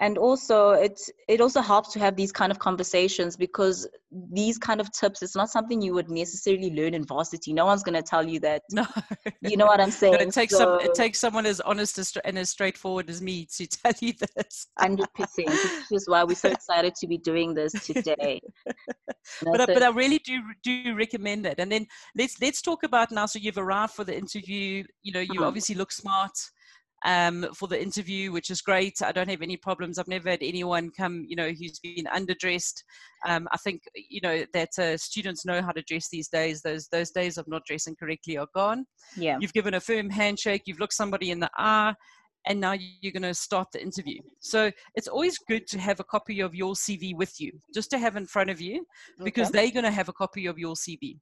and 0.00 0.18
also 0.18 0.70
it's 0.70 1.08
it 1.28 1.40
also 1.40 1.60
helps 1.60 1.92
to 1.92 2.00
have 2.00 2.16
these 2.16 2.32
kind 2.32 2.50
of 2.50 2.58
conversations 2.58 3.36
because 3.36 3.86
these 4.32 4.58
kind 4.58 4.80
of 4.80 4.90
tips 4.90 5.22
it's 5.22 5.36
not 5.36 5.50
something 5.50 5.80
you 5.80 5.94
would 5.94 6.10
necessarily 6.10 6.70
learn 6.70 6.94
in 6.94 7.04
varsity. 7.04 7.52
No 7.52 7.66
one's 7.66 7.82
going 7.84 7.94
to 7.94 8.02
tell 8.02 8.26
you 8.26 8.40
that. 8.40 8.62
No. 8.72 8.86
You 9.42 9.56
know 9.56 9.66
what 9.66 9.80
i'm 9.80 9.90
saying 10.02 10.14
it 10.14 10.32
takes 10.32 10.52
so, 10.52 10.78
some 10.78 10.80
it 10.80 10.94
takes 10.94 11.20
someone 11.20 11.46
as 11.46 11.60
honest 11.60 11.98
as, 11.98 12.12
and 12.24 12.38
as 12.38 12.50
straightforward 12.50 13.08
as 13.08 13.22
me 13.22 13.46
to 13.56 13.66
tell 13.82 13.92
you 14.00 14.12
this. 14.36 14.66
100% 14.80 15.06
which 15.36 15.92
is 15.92 16.08
why 16.08 16.24
we're 16.24 16.34
so 16.34 16.48
excited 16.58 16.94
to 16.96 17.06
be 17.06 17.18
doing 17.18 17.54
this 17.54 17.72
today. 17.72 18.40
But, 19.42 19.60
I, 19.60 19.66
but 19.66 19.82
i 19.82 19.90
really 19.90 20.18
do 20.18 20.40
do 20.62 20.96
recommend 20.96 21.46
it. 21.46 21.58
And 21.58 21.70
then 21.70 21.86
let's 22.16 22.40
let's 22.40 22.60
talk 22.60 22.82
about 22.82 23.12
now 23.12 23.26
so 23.26 23.38
you've 23.38 23.58
arrived 23.58 23.92
for 23.92 24.04
the 24.04 24.16
interview. 24.16 24.84
You 25.02 25.12
know 25.12 25.20
you 25.20 25.40
uh-huh. 25.40 25.46
obviously 25.46 25.76
look 25.76 25.92
smart 25.92 26.36
um, 27.04 27.46
for 27.54 27.68
the 27.68 27.80
interview, 27.80 28.32
which 28.32 28.50
is 28.50 28.62
great. 28.62 29.02
I 29.02 29.12
don't 29.12 29.28
have 29.28 29.42
any 29.42 29.56
problems. 29.56 29.98
I've 29.98 30.08
never 30.08 30.30
had 30.30 30.42
anyone 30.42 30.90
come, 30.96 31.24
you 31.28 31.36
know, 31.36 31.50
who's 31.50 31.78
been 31.78 32.06
underdressed. 32.06 32.82
Um, 33.26 33.46
I 33.52 33.58
think, 33.58 33.82
you 33.94 34.20
know, 34.22 34.44
that 34.54 34.78
uh, 34.78 34.96
students 34.96 35.44
know 35.44 35.62
how 35.62 35.72
to 35.72 35.82
dress 35.82 36.08
these 36.08 36.28
days. 36.28 36.62
Those 36.62 36.88
those 36.88 37.10
days 37.10 37.36
of 37.36 37.46
not 37.46 37.64
dressing 37.66 37.94
correctly 37.96 38.38
are 38.38 38.48
gone. 38.54 38.86
Yeah. 39.16 39.36
You've 39.40 39.52
given 39.52 39.74
a 39.74 39.80
firm 39.80 40.08
handshake. 40.08 40.62
You've 40.66 40.80
looked 40.80 40.94
somebody 40.94 41.30
in 41.30 41.40
the 41.40 41.50
eye. 41.56 41.94
And 42.46 42.60
now 42.60 42.74
you're 43.00 43.12
going 43.12 43.22
to 43.22 43.32
start 43.32 43.68
the 43.72 43.82
interview. 43.82 44.20
So 44.40 44.70
it's 44.94 45.08
always 45.08 45.38
good 45.48 45.66
to 45.68 45.78
have 45.78 45.98
a 45.98 46.04
copy 46.04 46.40
of 46.40 46.54
your 46.54 46.74
CV 46.74 47.16
with 47.16 47.40
you, 47.40 47.52
just 47.72 47.88
to 47.92 47.98
have 47.98 48.16
in 48.16 48.26
front 48.26 48.50
of 48.50 48.60
you, 48.60 48.84
because 49.22 49.48
okay. 49.48 49.62
they're 49.62 49.72
going 49.72 49.90
to 49.90 49.90
have 49.90 50.10
a 50.10 50.12
copy 50.12 50.44
of 50.44 50.58
your 50.58 50.74
CV. 50.74 51.16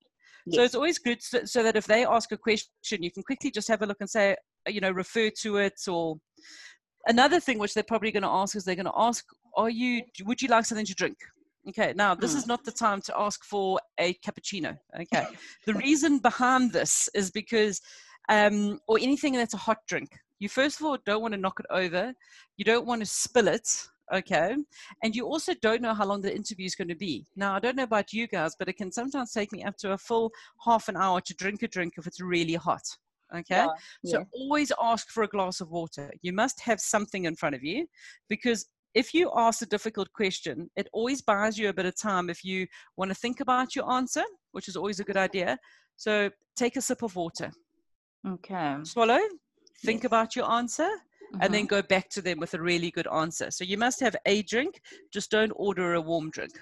Yes. 0.46 0.56
So 0.56 0.62
it's 0.64 0.74
always 0.74 0.98
good 0.98 1.22
so, 1.22 1.44
so, 1.44 1.62
that 1.62 1.76
if 1.76 1.86
they 1.86 2.04
ask 2.04 2.32
a 2.32 2.36
question, 2.36 3.04
you 3.04 3.12
can 3.12 3.22
quickly 3.22 3.52
just 3.52 3.68
have 3.68 3.82
a 3.82 3.86
look 3.86 3.98
and 4.00 4.10
say, 4.10 4.34
you 4.66 4.80
know 4.80 4.90
refer 4.90 5.30
to 5.30 5.56
it 5.56 5.80
or 5.88 6.16
another 7.06 7.40
thing 7.40 7.58
which 7.58 7.74
they're 7.74 7.82
probably 7.82 8.12
going 8.12 8.22
to 8.22 8.28
ask 8.28 8.56
is 8.56 8.64
they're 8.64 8.74
going 8.74 8.86
to 8.86 8.92
ask 8.96 9.24
are 9.56 9.70
you 9.70 10.02
would 10.24 10.40
you 10.40 10.48
like 10.48 10.64
something 10.64 10.86
to 10.86 10.94
drink? 10.94 11.16
Okay 11.68 11.92
now 11.94 12.14
this 12.14 12.34
is 12.34 12.44
hmm. 12.44 12.48
not 12.48 12.64
the 12.64 12.72
time 12.72 13.00
to 13.02 13.18
ask 13.18 13.44
for 13.44 13.80
a 13.98 14.14
cappuccino 14.14 14.76
okay? 14.98 15.26
The 15.66 15.74
reason 15.74 16.18
behind 16.18 16.72
this 16.72 17.08
is 17.14 17.30
because 17.30 17.80
um, 18.28 18.78
or 18.86 18.98
anything 19.00 19.32
that's 19.32 19.54
a 19.54 19.58
hot 19.58 19.78
drink. 19.88 20.10
You 20.38 20.48
first 20.48 20.80
of 20.80 20.86
all 20.86 20.98
don't 21.04 21.22
want 21.22 21.34
to 21.34 21.40
knock 21.40 21.60
it 21.60 21.66
over 21.70 22.14
you 22.56 22.64
don't 22.64 22.86
want 22.86 23.00
to 23.00 23.06
spill 23.06 23.48
it 23.48 23.68
okay? 24.12 24.56
And 25.02 25.16
you 25.16 25.26
also 25.26 25.54
don't 25.62 25.80
know 25.80 25.94
how 25.94 26.04
long 26.04 26.20
the 26.20 26.34
interview 26.34 26.66
is 26.66 26.74
going 26.74 26.88
to 26.88 26.94
be. 26.94 27.26
Now 27.36 27.54
i 27.54 27.58
don't 27.58 27.76
know 27.76 27.84
about 27.84 28.12
you 28.12 28.26
guys 28.26 28.54
but 28.58 28.68
it 28.68 28.76
can 28.76 28.90
sometimes 28.90 29.32
take 29.32 29.52
me 29.52 29.64
up 29.64 29.76
to 29.78 29.92
a 29.92 29.98
full 29.98 30.32
half 30.64 30.88
an 30.88 30.96
hour 30.96 31.20
to 31.20 31.34
drink 31.34 31.62
a 31.62 31.68
drink 31.68 31.94
if 31.98 32.06
it's 32.06 32.20
really 32.20 32.54
hot 32.54 32.82
okay? 33.34 33.66
Yeah, 33.66 33.68
so 34.04 34.18
yeah. 34.18 34.24
always 34.32 34.72
ask 34.82 35.08
for 35.10 35.22
a 35.22 35.28
glass 35.28 35.60
of 35.60 35.70
water. 35.70 36.10
You 36.22 36.32
must 36.32 36.60
have 36.60 36.80
something 36.80 37.24
in 37.24 37.36
front 37.36 37.54
of 37.54 37.62
you 37.62 37.86
because 38.28 38.66
if 38.94 39.14
you 39.14 39.30
ask 39.36 39.62
a 39.62 39.66
difficult 39.66 40.12
question 40.12 40.70
it 40.76 40.88
always 40.92 41.22
buys 41.22 41.58
you 41.58 41.68
a 41.68 41.72
bit 41.72 41.86
of 41.86 41.96
time 41.96 42.28
if 42.28 42.44
you 42.44 42.66
want 42.96 43.10
to 43.10 43.14
think 43.14 43.40
about 43.40 43.74
your 43.74 43.90
answer 43.90 44.24
which 44.52 44.68
is 44.68 44.76
always 44.76 45.00
a 45.00 45.04
good 45.04 45.16
idea. 45.16 45.58
So 45.96 46.30
take 46.56 46.76
a 46.76 46.82
sip 46.82 47.02
of 47.02 47.16
water. 47.16 47.50
Okay. 48.26 48.76
Swallow 48.84 49.20
think 49.84 50.02
yes. 50.02 50.06
about 50.06 50.36
your 50.36 50.50
answer 50.50 50.88
and 51.40 51.52
then 51.52 51.62
mm-hmm. 51.62 51.76
go 51.76 51.82
back 51.82 52.10
to 52.10 52.20
them 52.20 52.38
with 52.38 52.54
a 52.54 52.60
really 52.60 52.90
good 52.90 53.08
answer. 53.08 53.50
So 53.50 53.64
you 53.64 53.78
must 53.78 54.00
have 54.00 54.14
a 54.26 54.42
drink 54.42 54.80
just 55.12 55.30
don't 55.30 55.52
order 55.56 55.94
a 55.94 56.00
warm 56.00 56.30
drink. 56.30 56.52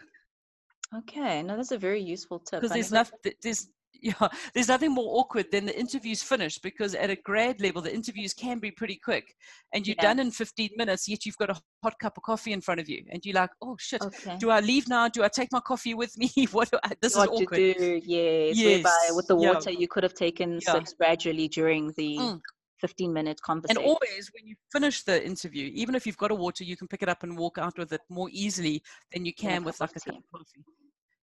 Okay 0.97 1.43
no 1.43 1.57
that's 1.57 1.73
a 1.73 1.79
very 1.79 2.03
useful 2.03 2.39
tip. 2.39 2.61
Because 2.61 2.75
there's 2.75 2.93
nothing 2.93 3.33
there's 3.43 3.69
yeah, 4.03 4.29
there's 4.55 4.69
nothing 4.69 4.93
more 4.93 5.19
awkward 5.19 5.47
than 5.51 5.67
the 5.67 5.79
interview's 5.79 6.23
finished 6.23 6.63
because 6.63 6.95
at 6.95 7.11
a 7.11 7.17
grad 7.17 7.61
level, 7.61 7.83
the 7.83 7.95
interviews 7.95 8.33
can 8.33 8.59
be 8.59 8.71
pretty 8.71 8.97
quick 8.97 9.35
and 9.73 9.87
you're 9.87 9.97
yeah. 9.99 10.09
done 10.09 10.19
in 10.19 10.31
15 10.31 10.71
minutes, 10.77 11.09
yet 11.09 11.27
you've 11.27 11.37
got 11.37 11.51
a 11.51 11.61
hot 11.83 11.99
cup 11.99 12.17
of 12.17 12.23
coffee 12.23 12.53
in 12.53 12.61
front 12.61 12.81
of 12.81 12.89
you. 12.89 13.05
And 13.11 13.25
you're 13.25 13.35
like, 13.35 13.51
oh 13.63 13.77
shit, 13.79 14.03
okay. 14.03 14.37
do 14.39 14.51
I 14.51 14.61
leave 14.61 14.89
now? 14.89 15.09
Do 15.09 15.23
I 15.23 15.29
take 15.29 15.53
my 15.53 15.61
coffee 15.61 15.95
with 15.95 16.17
me? 16.19 16.31
what 16.53 16.71
do 16.71 16.79
I, 16.83 16.93
this 17.01 17.17
what 17.17 17.33
is 17.33 17.41
awkward. 17.43 17.57
To 17.57 17.75
do, 17.75 18.01
yes, 18.05 18.57
yes. 18.57 18.85
Whereby 18.85 19.17
with 19.17 19.27
the 19.27 19.37
water, 19.37 19.71
yeah. 19.71 19.79
you 19.79 19.89
could 19.89 20.03
have 20.03 20.15
taken 20.15 20.61
yeah. 20.63 20.73
sips 20.73 20.95
gradually 20.95 21.49
during 21.49 21.93
the. 21.97 22.19
Mm. 22.19 22.41
15 22.81 23.13
minute 23.13 23.39
conversation. 23.43 23.77
And 23.77 23.87
always, 23.87 24.31
when 24.35 24.47
you 24.47 24.55
finish 24.73 25.03
the 25.03 25.23
interview, 25.23 25.71
even 25.75 25.95
if 25.95 26.07
you've 26.07 26.17
got 26.17 26.31
a 26.31 26.35
water, 26.35 26.65
you 26.65 26.79
can 26.79 26.89
pick 26.89 27.03
it 27.03 27.11
up 27.11 27.23
and 27.23 27.37
walk 27.37 27.59
out 27.59 27.77
with 27.77 27.93
it 27.93 28.01
more 28.09 28.29
easily 28.33 28.83
than 29.13 29.27
you 29.27 29.35
can 29.35 29.65
with 29.65 29.79
like 29.81 29.91
a 29.97 30.01
cup 30.01 30.17
of 30.17 30.25
coffee. 30.33 30.65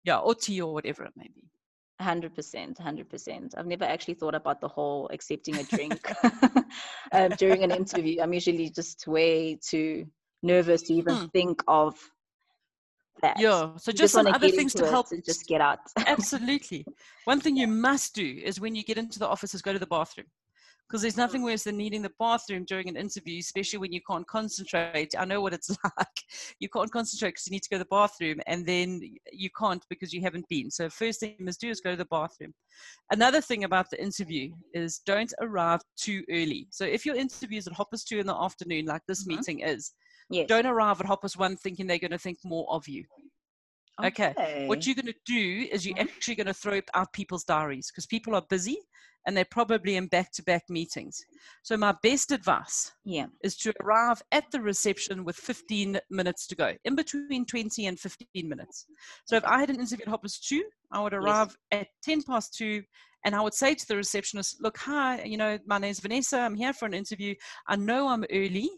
Yeah, 0.04 0.18
or 0.18 0.36
tea 0.36 0.62
or 0.62 0.74
whatever 0.74 1.06
it 1.06 1.14
may 1.16 1.30
be. 1.34 1.45
Hundred 2.02 2.36
percent, 2.36 2.78
hundred 2.78 3.10
percent. 3.10 3.56
I've 3.58 3.68
never 3.68 3.86
actually 3.86 4.16
thought 4.16 4.36
about 4.36 4.60
the 4.60 4.68
whole 4.68 5.10
accepting 5.14 5.56
a 5.56 5.64
drink 5.64 6.12
um, 7.14 7.30
during 7.38 7.64
an 7.64 7.72
interview. 7.72 8.22
I'm 8.22 8.34
usually 8.34 8.70
just 8.70 9.08
way 9.08 9.58
too 9.66 10.06
nervous 10.44 10.82
to 10.84 10.94
even 10.94 11.16
hmm. 11.16 11.26
think 11.28 11.64
of 11.70 11.96
that. 13.22 13.40
Yeah. 13.40 13.78
So 13.78 13.92
just, 13.92 13.98
just 13.98 14.14
some 14.14 14.28
other 14.28 14.50
things 14.50 14.74
to 14.74 14.86
help. 14.88 15.08
just 15.26 15.48
get 15.48 15.62
out. 15.62 15.80
absolutely. 16.06 16.86
One 17.24 17.40
thing 17.40 17.56
you 17.56 17.68
must 17.68 18.14
do 18.14 18.42
is 18.44 18.60
when 18.60 18.76
you 18.76 18.84
get 18.84 18.98
into 18.98 19.20
the 19.20 19.28
office 19.28 19.54
is 19.54 19.62
go 19.62 19.74
to 19.74 19.80
the 19.80 19.88
bathroom 19.88 20.28
because 20.88 21.02
there's 21.02 21.18
nothing 21.18 21.42
worse 21.42 21.64
than 21.64 21.78
needing 21.78 22.04
the 22.04 22.12
bathroom 22.20 22.64
during 22.64 22.88
an 22.88 22.96
interview, 22.96 23.40
especially 23.40 23.80
when 23.80 23.92
you 23.92 24.02
can't 24.08 24.28
concentrate. 24.28 25.16
I 25.18 25.26
know 25.26 25.42
what 25.42 25.54
it's 25.54 25.70
like. 25.84 26.08
You 26.60 26.70
can't 26.70 26.92
concentrate 26.92 27.32
because 27.32 27.48
you 27.48 27.52
need 27.52 27.64
to 27.64 27.70
go 27.70 27.78
to 27.78 27.84
the 27.84 27.90
bathroom, 27.90 28.40
and 28.46 28.66
then 28.66 29.02
you 29.32 29.50
can't 29.58 29.84
because 29.90 30.14
you 30.14 30.22
haven't 30.22 30.48
been. 30.48 30.70
So, 30.70 30.90
first 30.90 31.20
thing 31.20 31.36
you 31.40 31.46
must 31.46 31.60
do 31.60 31.70
is 31.70 31.82
go 31.82 31.92
to 31.92 31.98
the 31.98 32.06
bathroom. 32.06 32.54
Another 33.12 33.42
thing 33.42 33.64
about 33.64 33.90
the 33.90 34.02
interview 34.02 34.52
is 34.74 35.02
don't 35.06 35.34
arrive 35.42 35.82
too 35.98 36.24
early. 36.30 36.68
So, 36.70 36.86
if 36.86 37.06
your 37.06 37.16
interview 37.16 37.58
is 37.58 37.68
at 37.68 37.74
Hoppers 37.74 38.04
2 38.04 38.20
in 38.20 38.28
the 38.28 38.36
afternoon, 38.36 38.86
like 38.86 39.02
this 39.08 39.24
mm-hmm. 39.24 39.38
meeting 39.38 39.60
is, 39.62 39.92
yes. 40.30 40.48
don't 40.48 40.68
arrive 40.68 41.00
at 41.02 41.08
Hoppers 41.08 41.36
1 41.36 41.58
thinking 41.58 41.88
they're 41.88 41.98
going 41.98 42.12
to 42.12 42.20
think 42.20 42.38
more 42.44 42.68
of 42.72 42.88
you. 42.88 43.06
Okay. 44.04 44.32
okay. 44.38 44.68
What 44.68 44.86
you're 44.86 44.96
going 44.96 45.06
to 45.06 45.16
do 45.26 45.68
is 45.72 45.86
you're 45.86 45.96
mm-hmm. 45.96 46.08
actually 46.08 46.36
going 46.36 46.48
to 46.48 46.54
throw 46.54 46.82
out 46.94 47.14
people's 47.14 47.46
diaries 47.46 47.90
because 47.90 48.06
people 48.06 48.36
are 48.36 48.44
busy 48.50 48.78
and 49.26 49.36
they're 49.36 49.46
probably 49.46 49.96
in 49.96 50.08
back 50.08 50.32
to 50.34 50.44
back 50.44 50.64
meetings. 50.70 51.26
So, 51.64 51.78
my 51.78 51.96
best 52.04 52.32
advice 52.32 52.92
yeah. 53.04 53.28
is 53.44 53.56
to 53.58 53.74
arrive 53.82 54.22
at 54.32 54.50
the 54.52 54.62
reception 54.62 55.24
with 55.24 55.36
15 55.36 56.00
minutes 56.10 56.48
to 56.48 56.56
go, 56.56 56.74
in 56.86 56.96
between 56.96 57.46
20 57.46 57.88
and 57.88 58.00
15 58.00 58.26
minutes. 58.48 58.86
So, 59.26 59.36
if 59.36 59.44
I 59.46 59.60
had 59.60 59.70
an 59.70 59.80
interview 59.80 60.06
at 60.06 60.10
Hoppers 60.10 60.40
2, 60.40 60.64
I 60.92 61.02
would 61.02 61.14
arrive 61.14 61.58
yes. 61.72 61.82
at 61.82 61.88
10 62.04 62.24
past 62.24 62.56
2 62.56 62.84
and 63.26 63.36
I 63.36 63.42
would 63.42 63.56
say 63.56 63.74
to 63.74 63.88
the 63.88 63.96
receptionist, 63.96 64.62
Look, 64.62 64.78
hi, 64.78 65.24
you 65.24 65.38
know, 65.38 65.58
my 65.66 65.80
name's 65.80 66.00
Vanessa. 66.00 66.40
I'm 66.40 66.54
here 66.54 66.74
for 66.74 66.86
an 66.86 66.94
interview. 66.94 67.34
I 67.68 67.76
know 67.76 68.08
I'm 68.08 68.24
early 68.32 68.70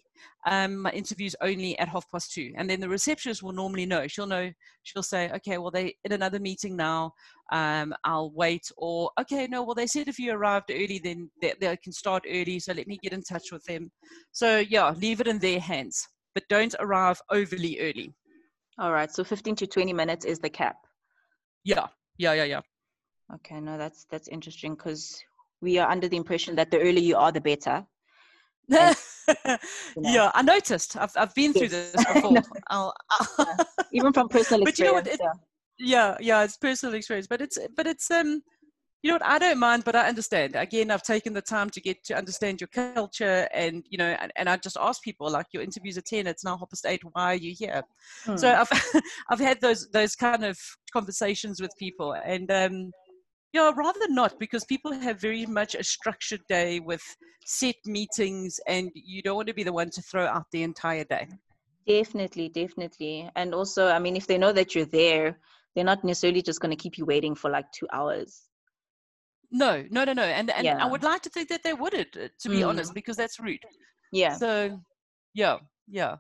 um, 0.46 0.78
my 0.78 0.92
interview's 0.92 1.36
only 1.42 1.78
at 1.80 1.90
half 1.90 2.10
past 2.12 2.32
two. 2.32 2.54
And 2.56 2.70
then 2.70 2.80
the 2.80 2.90
receptionist 2.90 3.44
will 3.44 3.52
normally 3.52 3.86
know. 3.86 4.08
She'll 4.08 4.28
know, 4.28 4.52
she'll 4.84 5.04
say, 5.04 5.30
okay, 5.36 5.58
well, 5.58 5.72
they're 5.72 5.92
in 6.04 6.12
another 6.14 6.40
meeting 6.40 6.76
now. 6.76 7.14
Um, 7.52 7.94
I'll 8.04 8.32
wait. 8.32 8.70
Or, 8.78 9.12
okay, 9.22 9.48
no, 9.48 9.64
well, 9.64 9.76
they 9.76 9.88
said 9.88 10.08
if 10.08 10.20
you 10.20 10.32
arrived 10.34 10.72
early, 10.72 11.00
then 11.04 11.30
they, 11.42 11.54
they 11.60 11.78
can 11.78 11.94
start 11.94 12.24
early. 12.28 12.60
So 12.60 12.74
let 12.74 12.88
me 12.88 13.00
get 13.02 13.14
in 13.14 13.24
touch 13.24 13.52
with 13.52 13.64
them. 13.66 13.92
So, 14.32 14.60
yeah, 14.60 14.90
leave 14.92 15.22
it 15.22 15.28
in 15.28 15.40
their 15.40 15.60
hands, 15.60 16.08
but 16.34 16.44
don't 16.50 16.76
arrive 16.80 17.22
overly 17.32 17.80
early. 17.80 18.14
All 18.80 18.92
right. 18.92 19.12
So 19.12 19.24
15 19.24 19.56
to 19.58 19.68
20 19.68 19.94
minutes 19.94 20.26
is 20.26 20.40
the 20.40 20.50
cap. 20.50 20.76
Yeah. 21.64 21.88
Yeah. 22.18 22.34
Yeah. 22.34 22.44
Yeah. 22.44 22.62
Okay. 23.36 23.60
No, 23.60 23.78
that's, 23.78 24.06
that's 24.10 24.28
interesting 24.28 24.76
because 24.76 25.22
we 25.62 25.78
are 25.80 25.90
under 25.90 26.08
the 26.08 26.18
impression 26.18 26.56
that 26.56 26.72
the 26.72 26.80
earlier 26.80 27.00
you 27.00 27.18
are, 27.18 27.32
the 27.32 27.42
better. 27.42 27.86
And, 28.70 28.96
you 29.28 30.02
know. 30.02 30.12
Yeah, 30.12 30.32
I 30.34 30.42
noticed. 30.42 30.98
I've 30.98 31.12
I've 31.16 31.34
been 31.36 31.54
yes. 31.54 31.58
through 31.58 31.68
this 31.70 32.06
before. 32.14 32.34
I'll, 32.70 32.94
I'll 33.10 33.58
Even 33.94 34.14
from 34.14 34.30
personal 34.30 34.62
experience. 34.64 34.68
But 34.68 34.80
you 34.80 34.86
know 34.86 34.94
what? 34.94 35.08
It, 35.08 35.20
yeah. 35.22 35.47
Yeah, 35.80 36.16
yeah, 36.20 36.44
it's 36.44 36.58
personal 36.58 36.96
experience. 36.96 37.28
But 37.28 37.42
it's 37.42 37.58
but 37.76 37.88
it's 37.88 38.10
um 38.12 38.42
you 39.04 39.10
know 39.10 39.16
what 39.16 39.26
i 39.26 39.38
don't 39.38 39.60
mind 39.60 39.84
but 39.86 39.96
i 39.96 40.08
understand 40.08 40.56
again 40.56 40.90
i've 40.90 41.04
taken 41.04 41.32
the 41.32 41.42
time 41.42 41.70
to 41.70 41.80
get 41.80 42.04
to 42.04 42.18
understand 42.18 42.60
your 42.60 42.68
culture 42.68 43.48
and 43.54 43.86
you 43.90 43.98
know 43.98 44.18
and, 44.20 44.32
and 44.36 44.50
i 44.50 44.58
just 44.58 44.76
ask 44.82 45.04
people 45.04 45.30
like 45.30 45.46
your 45.54 45.62
interviews 45.62 46.00
are 46.00 46.02
10 46.02 46.26
it's 46.26 46.44
now 46.44 46.58
half 46.58 46.70
past 46.72 46.86
8 46.86 47.02
why 47.14 47.34
are 47.34 47.36
you 47.36 47.54
here 47.56 47.84
hmm. 48.26 48.36
so 48.36 48.52
i've 48.52 49.02
i've 49.30 49.40
had 49.40 49.62
those 49.62 49.88
those 49.92 50.16
kind 50.16 50.44
of 50.44 50.58
conversations 50.92 51.62
with 51.62 51.72
people 51.78 52.14
and 52.14 52.52
um 52.52 52.92
yeah, 53.54 53.72
rather 53.76 54.08
not, 54.10 54.40
because 54.40 54.66
people 54.66 54.92
have 54.92 55.22
very 55.22 55.46
much 55.46 55.74
a 55.74 55.84
structured 55.84 56.42
day 56.50 56.80
with 56.80 57.02
set 57.46 57.76
meetings, 57.86 58.60
and 58.68 58.92
you 58.94 59.22
don't 59.22 59.36
want 59.36 59.48
to 59.48 59.54
be 59.54 59.64
the 59.64 59.74
one 59.74 59.90
to 59.92 60.02
throw 60.02 60.26
out 60.26 60.46
the 60.52 60.64
entire 60.64 61.06
day. 61.06 61.28
Definitely, 61.88 62.50
definitely. 62.50 63.30
And 63.36 63.56
also, 63.56 63.88
I 63.88 64.00
mean, 64.00 64.18
if 64.18 64.28
they 64.28 64.38
know 64.38 64.52
that 64.52 64.76
you're 64.76 64.86
there, 64.86 65.40
they're 65.78 65.86
not 65.86 66.04
necessarily 66.04 66.42
just 66.42 66.60
going 66.60 66.76
to 66.76 66.76
keep 66.76 66.98
you 66.98 67.06
waiting 67.06 67.36
for 67.36 67.52
like 67.52 67.72
two 67.72 67.86
hours. 67.94 68.42
No, 69.52 69.86
no, 69.92 70.06
no, 70.06 70.14
no. 70.14 70.24
And 70.24 70.50
and 70.50 70.66
yeah. 70.66 70.84
I 70.84 70.88
would 70.88 71.04
like 71.04 71.22
to 71.22 71.30
think 71.30 71.50
that 71.50 71.62
they 71.64 71.74
wouldn't, 71.74 72.18
uh, 72.18 72.30
to 72.40 72.50
be 72.50 72.62
mm. 72.62 72.68
honest, 72.68 72.96
because 72.96 73.16
that's 73.16 73.40
rude. 73.40 73.64
Yeah. 74.12 74.34
So, 74.34 74.82
yeah, 75.36 75.58
yeah. 75.88 76.16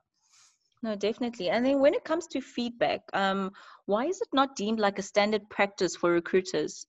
No, 0.84 0.96
definitely. 0.96 1.50
And 1.50 1.66
then 1.66 1.80
when 1.80 1.96
it 1.96 2.04
comes 2.04 2.28
to 2.28 2.40
feedback, 2.40 3.02
um, 3.14 3.50
why 3.88 4.06
is 4.06 4.22
it 4.22 4.28
not 4.32 4.56
deemed 4.56 4.80
like 4.80 5.00
a 5.00 5.02
standard 5.02 5.50
practice 5.50 5.96
for 5.96 6.12
recruiters 6.12 6.86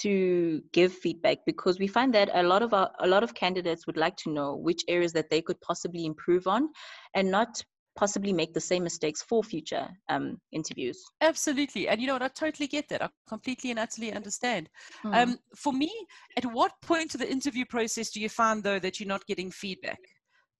to 0.00 0.62
give 0.72 0.92
feedback 0.92 1.38
because 1.46 1.78
we 1.78 1.86
find 1.86 2.12
that 2.14 2.28
a 2.34 2.42
lot 2.42 2.62
of 2.62 2.74
our, 2.74 2.90
a 3.00 3.06
lot 3.06 3.22
of 3.22 3.32
candidates 3.32 3.86
would 3.86 3.96
like 3.96 4.16
to 4.16 4.30
know 4.30 4.54
which 4.56 4.82
areas 4.86 5.14
that 5.14 5.30
they 5.30 5.40
could 5.40 5.60
possibly 5.62 6.04
improve 6.04 6.46
on 6.46 6.68
and 7.14 7.30
not 7.30 7.62
possibly 7.94 8.32
make 8.32 8.54
the 8.54 8.60
same 8.60 8.82
mistakes 8.82 9.22
for 9.22 9.42
future 9.42 9.88
um, 10.08 10.40
interviews. 10.52 11.02
Absolutely. 11.20 11.88
And 11.88 12.00
you 12.00 12.06
know 12.06 12.14
what? 12.14 12.22
I 12.22 12.28
totally 12.28 12.66
get 12.66 12.88
that. 12.88 13.02
I 13.02 13.08
completely 13.28 13.70
and 13.70 13.78
utterly 13.78 14.12
understand. 14.12 14.68
Mm. 15.04 15.14
Um, 15.14 15.38
for 15.56 15.72
me, 15.72 15.90
at 16.36 16.46
what 16.46 16.72
point 16.82 17.14
of 17.14 17.20
the 17.20 17.30
interview 17.30 17.64
process 17.66 18.10
do 18.10 18.20
you 18.20 18.28
find, 18.28 18.62
though, 18.62 18.78
that 18.78 18.98
you're 18.98 19.08
not 19.08 19.26
getting 19.26 19.50
feedback? 19.50 20.00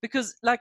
Because, 0.00 0.34
like, 0.42 0.60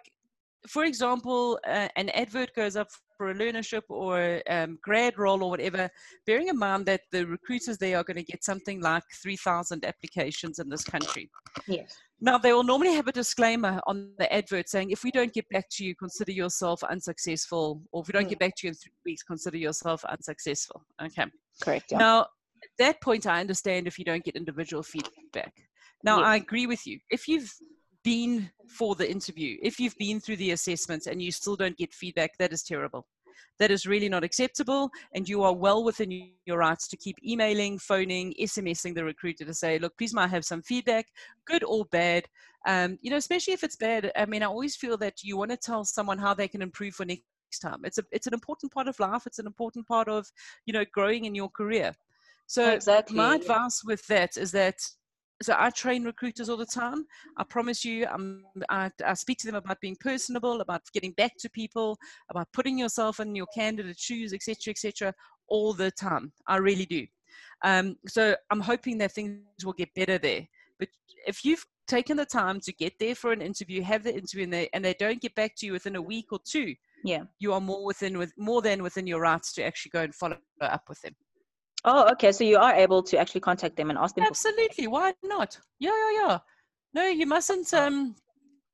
for 0.68 0.86
example, 0.86 1.60
uh, 1.68 1.88
an 1.96 2.10
advert 2.10 2.54
goes 2.56 2.76
up 2.76 2.88
for 3.18 3.32
a 3.32 3.36
learnership 3.36 3.82
or 3.90 4.42
um, 4.50 4.78
grad 4.82 5.18
role 5.18 5.44
or 5.44 5.50
whatever, 5.50 5.90
bearing 6.26 6.48
in 6.48 6.58
mind 6.58 6.86
that 6.86 7.02
the 7.12 7.26
recruiters 7.26 7.78
they 7.78 7.94
are 7.94 8.04
going 8.04 8.18
to 8.18 8.24
get 8.24 8.44
something 8.44 8.80
like 8.82 9.04
3,000 9.22 9.86
applications 9.86 10.60
in 10.60 10.70
this 10.70 10.84
country. 10.84 11.30
Yes. 11.68 11.96
Now, 12.24 12.38
they 12.38 12.54
will 12.54 12.64
normally 12.64 12.94
have 12.94 13.08
a 13.08 13.12
disclaimer 13.12 13.82
on 13.88 14.14
the 14.20 14.32
advert 14.32 14.70
saying, 14.70 14.92
if 14.92 15.04
we 15.04 15.10
don't 15.10 15.34
get 15.34 15.50
back 15.50 15.66
to 15.72 15.84
you, 15.84 15.96
consider 15.96 16.32
yourself 16.32 16.84
unsuccessful, 16.84 17.82
or 17.92 18.04
if 18.04 18.08
we 18.08 18.12
don't 18.12 18.26
mm. 18.26 18.30
get 18.30 18.40
back 18.40 18.56
to 18.58 18.68
you 18.68 18.70
in 18.70 18.76
three 18.76 18.92
weeks, 19.06 19.24
consider 19.24 19.58
yourself 19.58 20.06
unsuccessful. 20.06 20.86
Okay. 21.04 21.26
Correct. 21.64 21.86
Yeah. 21.92 21.98
Now, 21.98 22.22
at 22.22 22.70
that 22.78 23.02
point, 23.02 23.26
I 23.26 23.40
understand 23.40 23.88
if 23.88 23.98
you 23.98 24.06
don't 24.06 24.24
get 24.24 24.36
individual 24.36 24.84
feedback. 24.84 25.54
Now. 26.04 26.22
I 26.22 26.36
agree 26.36 26.68
with 26.68 26.86
you. 26.86 27.00
If 27.10 27.28
you've 27.28 27.52
been 28.04 28.52
for 28.68 28.94
the 28.96 29.10
interview, 29.10 29.58
if 29.62 29.80
you've 29.80 29.98
been 29.98 30.20
through 30.20 30.38
the 30.38 30.52
assessments 30.52 31.08
and 31.08 31.22
you 31.22 31.32
still 31.32 31.56
don't 31.56 31.78
get 31.78 31.94
feedback, 31.94 32.38
that 32.38 32.54
is 32.54 32.62
terrible. 32.64 33.08
That 33.60 33.72
is 33.72 33.86
really 33.86 34.10
not 34.10 34.24
acceptable, 34.24 34.90
and 35.14 35.28
you 35.28 35.44
are 35.44 35.54
well 35.54 35.84
within 35.84 36.32
your 36.46 36.58
rights 36.58 36.88
to 36.90 36.98
keep 36.98 37.18
emailing, 37.26 37.78
phoning, 37.80 38.34
SMSing 38.40 38.96
the 38.96 39.04
recruiter 39.04 39.46
to 39.46 39.54
say, 39.54 39.80
"Look, 39.80 39.98
please, 39.98 40.14
might 40.14 40.30
have 40.30 40.46
some 40.46 40.62
feedback, 40.62 41.08
good 41.46 41.64
or 41.64 41.86
bad." 41.86 42.26
Um, 42.66 42.98
you 43.02 43.12
know, 43.12 43.18
especially 43.18 43.54
if 43.54 43.64
it's 43.64 43.76
bad. 43.76 44.12
I 44.16 44.26
mean, 44.26 44.44
I 44.44 44.48
always 44.48 44.76
feel 44.76 44.98
that 44.98 45.24
you 45.24 45.38
want 45.38 45.52
to 45.52 45.58
tell 45.58 45.84
someone 45.86 46.18
how 46.18 46.34
they 46.34 46.48
can 46.48 46.62
improve 46.62 46.96
for 46.96 47.06
next 47.06 47.24
time. 47.62 47.82
It's 47.84 47.98
a 47.98 48.04
it's 48.12 48.28
an 48.28 48.34
important 48.34 48.72
part 48.72 48.88
of 48.88 49.00
life. 49.00 49.26
It's 49.26 49.40
an 49.40 49.48
important 49.48 49.88
part 49.88 50.08
of 50.08 50.28
you 50.66 50.74
know 50.74 50.86
growing 50.92 51.26
in 51.26 51.36
your 51.36 51.50
career. 51.50 51.94
So 52.48 52.70
exactly. 52.70 53.16
my 53.16 53.36
advice 53.36 53.82
with 53.84 54.06
that 54.08 54.36
is 54.36 54.52
that 54.52 54.82
so 55.42 55.56
I 55.58 55.70
train 55.72 56.04
recruiters 56.04 56.50
all 56.50 56.58
the 56.58 56.66
time. 56.66 57.06
I 57.38 57.44
promise 57.44 57.84
you, 57.84 58.08
I'm, 58.08 58.44
I, 58.70 58.92
I, 59.06 59.14
speak 59.14 59.40
to 59.40 59.48
them 59.48 59.56
about 59.56 59.82
being 59.82 59.98
personable, 60.00 60.62
about 60.62 60.82
getting 60.94 61.12
back 61.14 61.34
to 61.40 61.50
people, 61.50 61.98
about 62.30 62.48
putting 62.54 62.78
yourself 62.78 63.20
in 63.20 63.36
your 63.36 63.48
candidate 63.54 64.00
shoes, 64.00 64.34
etc., 64.34 64.72
etc., 64.72 65.14
all 65.48 65.74
the 65.74 65.92
time. 65.92 66.32
I 66.48 66.58
really 66.58 66.86
do. 66.86 67.06
Um, 67.64 67.96
so 68.08 68.36
I'm 68.50 68.62
hoping 68.62 68.98
that 69.00 69.12
things 69.12 69.42
will 69.64 69.74
get 69.74 69.94
better 69.96 70.18
there. 70.18 70.48
But 70.80 70.90
if 71.28 71.46
you've 71.46 71.66
taken 71.88 72.18
the 72.18 72.26
time 72.26 72.60
to 72.62 72.74
get 72.74 72.94
there 73.00 73.16
for 73.16 73.32
an 73.32 73.42
interview, 73.42 73.82
have 73.84 74.04
the 74.04 74.14
interview, 74.14 74.44
and 74.44 74.54
they, 74.54 74.70
and 74.74 74.84
they 74.84 74.96
don't 74.96 75.22
get 75.22 75.36
back 75.36 75.56
to 75.58 75.66
you 75.66 75.74
within 75.74 75.96
a 75.96 76.02
week 76.02 76.28
or 76.32 76.40
two, 76.46 76.74
yeah, 77.04 77.24
you 77.40 77.54
are 77.54 77.62
more 77.62 77.84
within 77.84 78.18
with 78.18 78.32
more 78.38 78.62
than 78.62 78.84
within 78.84 79.08
your 79.08 79.22
rights 79.22 79.54
to 79.54 79.64
actually 79.64 79.90
go 79.90 80.02
and 80.02 80.14
follow 80.14 80.38
up 80.62 80.84
with 80.88 81.02
them. 81.02 81.16
Oh, 81.84 82.12
okay. 82.12 82.32
So 82.32 82.44
you 82.44 82.58
are 82.58 82.74
able 82.74 83.02
to 83.04 83.18
actually 83.18 83.42
contact 83.42 83.76
them 83.76 83.90
and 83.90 83.98
ask 83.98 84.16
them. 84.16 84.26
Absolutely. 84.26 84.88
Why 84.88 85.14
not? 85.24 85.60
Yeah, 85.80 85.90
yeah, 85.90 86.22
yeah. 86.22 86.40
No, 86.94 87.08
you 87.08 87.26
mustn't. 87.26 87.74
Um, 87.74 88.16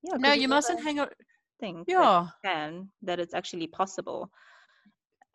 yeah. 0.04 0.18
No, 0.18 0.34
you 0.34 0.48
mustn't 0.48 0.84
hang 0.84 1.00
out. 1.00 1.14
Think 1.60 1.86
yeah. 1.88 2.28
That, 2.44 2.50
can, 2.50 2.90
that 3.04 3.20
it's 3.20 3.34
actually 3.34 3.68
possible. 3.68 4.30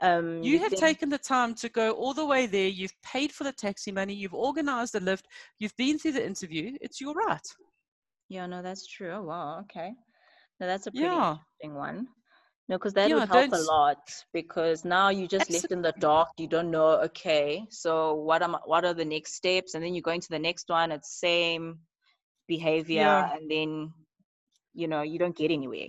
Um, 0.00 0.42
you 0.42 0.58
have 0.58 0.72
then- 0.72 0.80
taken 0.80 1.08
the 1.08 1.18
time 1.18 1.54
to 1.54 1.68
go 1.68 1.92
all 1.92 2.12
the 2.12 2.26
way 2.26 2.46
there. 2.46 2.68
You've 2.68 2.94
paid 3.02 3.32
for 3.32 3.44
the 3.44 3.52
taxi 3.52 3.92
money. 3.92 4.14
You've 4.14 4.34
organized 4.34 4.94
the 4.94 5.00
lift. 5.00 5.26
You've 5.58 5.76
been 5.76 5.98
through 5.98 6.12
the 6.12 6.26
interview. 6.26 6.76
It's 6.80 7.00
your 7.00 7.14
right. 7.14 7.46
Yeah, 8.28 8.46
no, 8.46 8.62
that's 8.62 8.86
true. 8.86 9.12
Oh, 9.12 9.22
wow. 9.22 9.60
Okay. 9.60 9.92
No, 10.60 10.66
that's 10.66 10.86
a 10.86 10.90
pretty 10.90 11.06
yeah. 11.06 11.36
interesting 11.62 11.74
one. 11.74 12.06
No, 12.68 12.78
because 12.78 12.94
that 12.94 13.08
yeah, 13.08 13.16
would 13.16 13.28
help 13.28 13.52
a 13.52 13.58
lot 13.58 14.24
because 14.32 14.84
now 14.84 15.08
you 15.08 15.26
just 15.26 15.50
Absolutely. 15.50 15.56
left 15.56 15.72
in 15.72 15.82
the 15.82 15.92
dark. 16.00 16.28
You 16.38 16.46
don't 16.46 16.70
know, 16.70 17.00
okay, 17.02 17.66
so 17.70 18.14
what 18.14 18.42
am 18.42 18.56
what 18.64 18.84
are 18.84 18.94
the 18.94 19.04
next 19.04 19.34
steps? 19.34 19.74
And 19.74 19.84
then 19.84 19.94
you're 19.94 20.02
going 20.02 20.20
to 20.20 20.30
the 20.30 20.38
next 20.38 20.68
one, 20.68 20.92
it's 20.92 21.20
same 21.20 21.80
behavior, 22.48 23.00
yeah. 23.00 23.32
and 23.34 23.50
then 23.50 23.92
you 24.74 24.88
know, 24.88 25.02
you 25.02 25.18
don't 25.18 25.36
get 25.36 25.50
anywhere. 25.50 25.88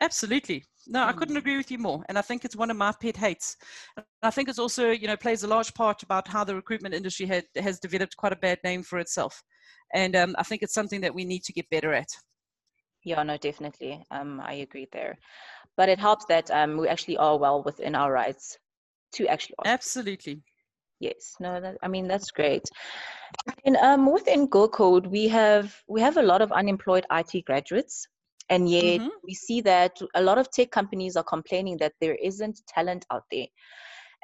Absolutely. 0.00 0.64
No, 0.86 1.04
I 1.04 1.12
couldn't 1.12 1.36
Mm. 1.36 1.38
agree 1.38 1.56
with 1.56 1.70
you 1.70 1.78
more. 1.78 2.04
And 2.08 2.18
I 2.18 2.22
think 2.22 2.44
it's 2.44 2.56
one 2.56 2.70
of 2.70 2.76
my 2.76 2.92
pet 3.00 3.16
hates. 3.16 3.56
And 3.96 4.06
I 4.22 4.30
think 4.30 4.48
it's 4.48 4.58
also, 4.58 4.90
you 4.90 5.06
know, 5.06 5.16
plays 5.16 5.42
a 5.42 5.48
large 5.48 5.74
part 5.74 6.02
about 6.02 6.28
how 6.28 6.44
the 6.44 6.54
recruitment 6.54 6.94
industry 6.94 7.26
had, 7.26 7.44
has 7.56 7.78
developed 7.80 8.16
quite 8.16 8.32
a 8.32 8.36
bad 8.36 8.58
name 8.64 8.82
for 8.82 8.98
itself. 8.98 9.42
And 9.94 10.14
um, 10.16 10.34
I 10.38 10.44
think 10.44 10.62
it's 10.62 10.74
something 10.74 11.00
that 11.02 11.14
we 11.14 11.24
need 11.24 11.42
to 11.44 11.52
get 11.52 11.68
better 11.70 11.92
at. 11.92 12.08
Yeah, 13.04 13.22
no, 13.22 13.36
definitely. 13.36 14.04
Um, 14.10 14.40
I 14.40 14.54
agree 14.54 14.88
there. 14.92 15.18
But 15.76 15.88
it 15.88 15.98
helps 15.98 16.24
that 16.26 16.50
um, 16.50 16.76
we 16.76 16.88
actually 16.88 17.16
are 17.18 17.38
well 17.38 17.62
within 17.62 17.94
our 17.94 18.12
rights 18.12 18.58
to 19.14 19.26
actually 19.26 19.56
ask. 19.64 19.76
Absolutely. 19.76 20.42
Yes, 21.00 21.36
no, 21.40 21.60
that, 21.60 21.76
I 21.82 21.88
mean 21.88 22.08
that's 22.08 22.30
great. 22.30 22.64
And 23.64 23.76
um, 23.76 24.10
within 24.12 24.46
Girl 24.46 24.68
Code, 24.68 25.06
we 25.06 25.28
have 25.28 25.74
we 25.88 26.00
have 26.00 26.16
a 26.16 26.22
lot 26.22 26.42
of 26.42 26.52
unemployed 26.52 27.06
IT 27.10 27.42
graduates, 27.42 28.06
and 28.48 28.68
yet 28.68 29.00
Mhm. 29.00 29.10
we 29.24 29.34
see 29.34 29.60
that 29.62 29.98
a 30.14 30.22
lot 30.22 30.38
of 30.38 30.50
tech 30.50 30.70
companies 30.70 31.16
are 31.16 31.24
complaining 31.24 31.78
that 31.78 31.94
there 32.00 32.16
isn't 32.16 32.60
talent 32.68 33.06
out 33.10 33.24
there. 33.30 33.46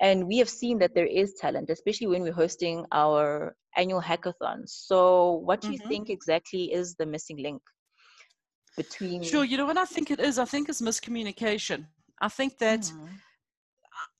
And 0.00 0.26
we 0.26 0.38
have 0.38 0.48
seen 0.48 0.78
that 0.78 0.94
there 0.94 1.06
is 1.06 1.34
talent, 1.34 1.70
especially 1.70 2.08
when 2.08 2.22
we're 2.22 2.32
hosting 2.32 2.84
our 2.92 3.56
annual 3.76 4.02
hackathons. 4.02 4.68
So, 4.70 5.32
what 5.44 5.62
do 5.62 5.72
you 5.72 5.78
Mhm. 5.78 5.88
think 5.88 6.10
exactly 6.10 6.72
is 6.72 6.94
the 6.96 7.06
missing 7.06 7.38
link 7.42 7.62
between? 8.76 9.22
Sure. 9.22 9.44
You 9.44 9.56
know 9.56 9.66
what 9.66 9.78
I 9.78 9.84
think 9.84 10.10
it 10.10 10.20
is? 10.20 10.38
I 10.38 10.44
think 10.44 10.68
it's 10.68 10.80
miscommunication. 10.82 11.86
I 12.20 12.28
think 12.28 12.58
that 12.58 12.80
Mhm. 12.80 13.08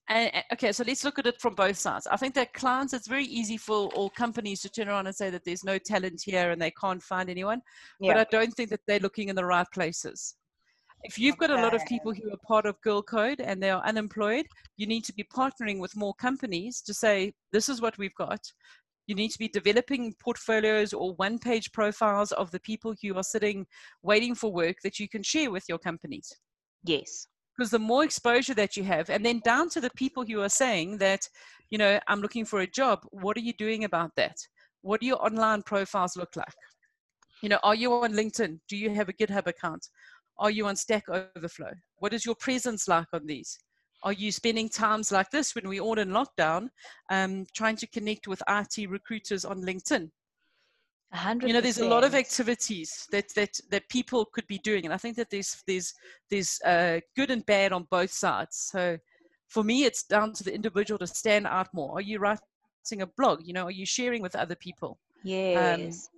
and, 0.07 0.33
and- 0.35 0.45
okay, 0.53 0.71
so 0.71 0.83
let's 0.85 1.03
look 1.03 1.17
at 1.17 1.25
it 1.25 1.41
from 1.41 1.55
both 1.55 1.77
sides. 1.77 2.05
I 2.07 2.17
think 2.17 2.35
that 2.35 2.53
clients, 2.53 2.93
it's 2.93 3.07
very 3.07 3.25
easy 3.25 3.57
for 3.57 3.87
all 3.93 4.09
companies 4.09 4.61
to 4.61 4.69
turn 4.69 4.87
around 4.87 5.07
and 5.07 5.15
say 5.15 5.29
that 5.31 5.43
there's 5.45 5.63
no 5.63 5.77
talent 5.79 6.21
here 6.23 6.51
and 6.51 6.61
they 6.61 6.71
can't 6.71 7.01
find 7.01 7.29
anyone. 7.29 7.61
But 7.99 8.17
I 8.17 8.25
don't 8.31 8.53
think 8.53 8.69
that 8.69 8.81
they're 8.87 8.99
looking 8.99 9.29
in 9.29 9.35
the 9.35 9.45
right 9.45 9.67
places. 9.73 10.35
If 11.03 11.19
you've 11.19 11.37
got 11.37 11.49
a 11.51 11.55
lot 11.55 11.73
of 11.75 11.85
people 11.85 12.13
who 12.13 12.31
are 12.33 12.37
part 12.47 12.65
of 12.65 12.79
Girl 12.81 13.01
Code 13.03 13.39
and 13.41 13.61
they 13.61 13.69
are 13.69 13.83
unemployed, 13.83 14.47
you 14.77 14.87
need 14.87 15.03
to 15.05 15.13
be 15.13 15.23
partnering 15.23 15.79
with 15.79 15.95
more 15.95 16.13
companies 16.15 16.81
to 16.81 16.93
say, 16.93 17.33
this 17.51 17.67
is 17.69 17.81
what 17.81 17.97
we've 17.97 18.15
got. 18.15 18.41
You 19.07 19.15
need 19.15 19.31
to 19.31 19.39
be 19.39 19.47
developing 19.47 20.13
portfolios 20.19 20.93
or 20.93 21.13
one 21.15 21.37
page 21.37 21.71
profiles 21.71 22.31
of 22.31 22.51
the 22.51 22.59
people 22.59 22.95
who 23.01 23.15
are 23.15 23.23
sitting 23.23 23.65
waiting 24.01 24.35
for 24.35 24.51
work 24.51 24.77
that 24.83 24.99
you 24.99 25.07
can 25.07 25.23
share 25.23 25.51
with 25.51 25.65
your 25.69 25.77
companies. 25.77 26.33
Yes. 26.83 27.27
because 27.55 27.71
the 27.71 27.79
more 27.79 28.03
exposure 28.03 28.53
that 28.53 28.75
you 28.77 28.83
have 28.83 29.09
and 29.09 29.25
then 29.25 29.41
down 29.43 29.69
to 29.69 29.81
the 29.81 29.89
people 29.95 30.23
who 30.25 30.41
are 30.41 30.49
saying 30.49 30.97
that 30.99 31.27
you 31.69 31.77
know 31.77 31.99
i'm 32.07 32.21
looking 32.21 32.45
for 32.45 32.59
a 32.61 32.67
job 32.67 32.99
what 33.11 33.37
are 33.37 33.41
you 33.41 33.53
doing 33.53 33.83
about 33.85 34.11
that? 34.15 34.35
What 34.81 35.01
do 35.01 35.07
your 35.07 35.23
online 35.25 35.63
profiles 35.63 36.15
look 36.15 36.35
like? 36.35 36.53
You 37.41 37.49
know 37.49 37.59
are 37.63 37.75
you 37.75 37.91
on 37.93 38.13
linkedin? 38.13 38.59
Do 38.69 38.77
you 38.77 38.89
have 38.91 39.09
a 39.09 39.13
github 39.13 39.47
account? 39.47 39.87
Are 40.37 40.51
you 40.51 40.67
on 40.67 40.75
stack 40.75 41.05
overflow? 41.09 41.71
What 41.97 42.13
is 42.13 42.25
your 42.25 42.35
presence 42.35 42.87
like 42.87 43.07
on 43.13 43.25
these 43.25 43.57
are 44.05 44.13
you 44.13 44.31
spending 44.31 44.69
times 44.69 45.11
like 45.11 45.31
this 45.31 45.55
when 45.55 45.67
we're 45.67 45.81
all 45.81 45.97
in 45.97 46.09
lockdown 46.09 46.69
um, 47.09 47.45
trying 47.55 47.75
to 47.75 47.87
connect 47.87 48.27
with 48.27 48.41
it 48.47 48.87
recruiters 48.87 49.43
on 49.43 49.63
linkedin? 49.63 50.11
A 51.11 51.17
hundred 51.17 51.47
you 51.47 51.53
know 51.53 51.61
there's 51.61 51.79
a 51.79 51.87
lot 51.87 52.03
of 52.03 52.13
activities 52.13 53.07
that 53.11 53.33
that 53.35 53.49
that 53.71 53.89
people 53.89 54.25
could 54.25 54.45
be 54.47 54.57
doing 54.59 54.85
and 54.85 54.93
i 54.93 54.97
think 54.97 55.15
that 55.15 55.29
there's 55.29 55.63
there's 55.67 55.93
there's 56.29 56.59
uh, 56.65 56.99
good 57.15 57.31
and 57.31 57.45
bad 57.45 57.71
on 57.73 57.87
both 57.89 58.11
sides. 58.11 58.69
So 58.71 58.97
for 59.47 59.63
me 59.63 59.85
it's 59.85 60.03
down 60.03 60.33
to 60.33 60.43
the 60.43 60.53
individual 60.53 60.99
to 60.99 61.07
stand 61.07 61.47
out 61.47 61.67
more. 61.73 61.97
Are 61.97 62.01
you 62.01 62.19
writing 62.19 63.01
a 63.01 63.07
blog? 63.17 63.41
You 63.43 63.53
know 63.53 63.65
are 63.65 63.71
you 63.71 63.85
sharing 63.85 64.21
with 64.21 64.35
other 64.35 64.55
people? 64.55 64.99
Yes. 65.23 66.09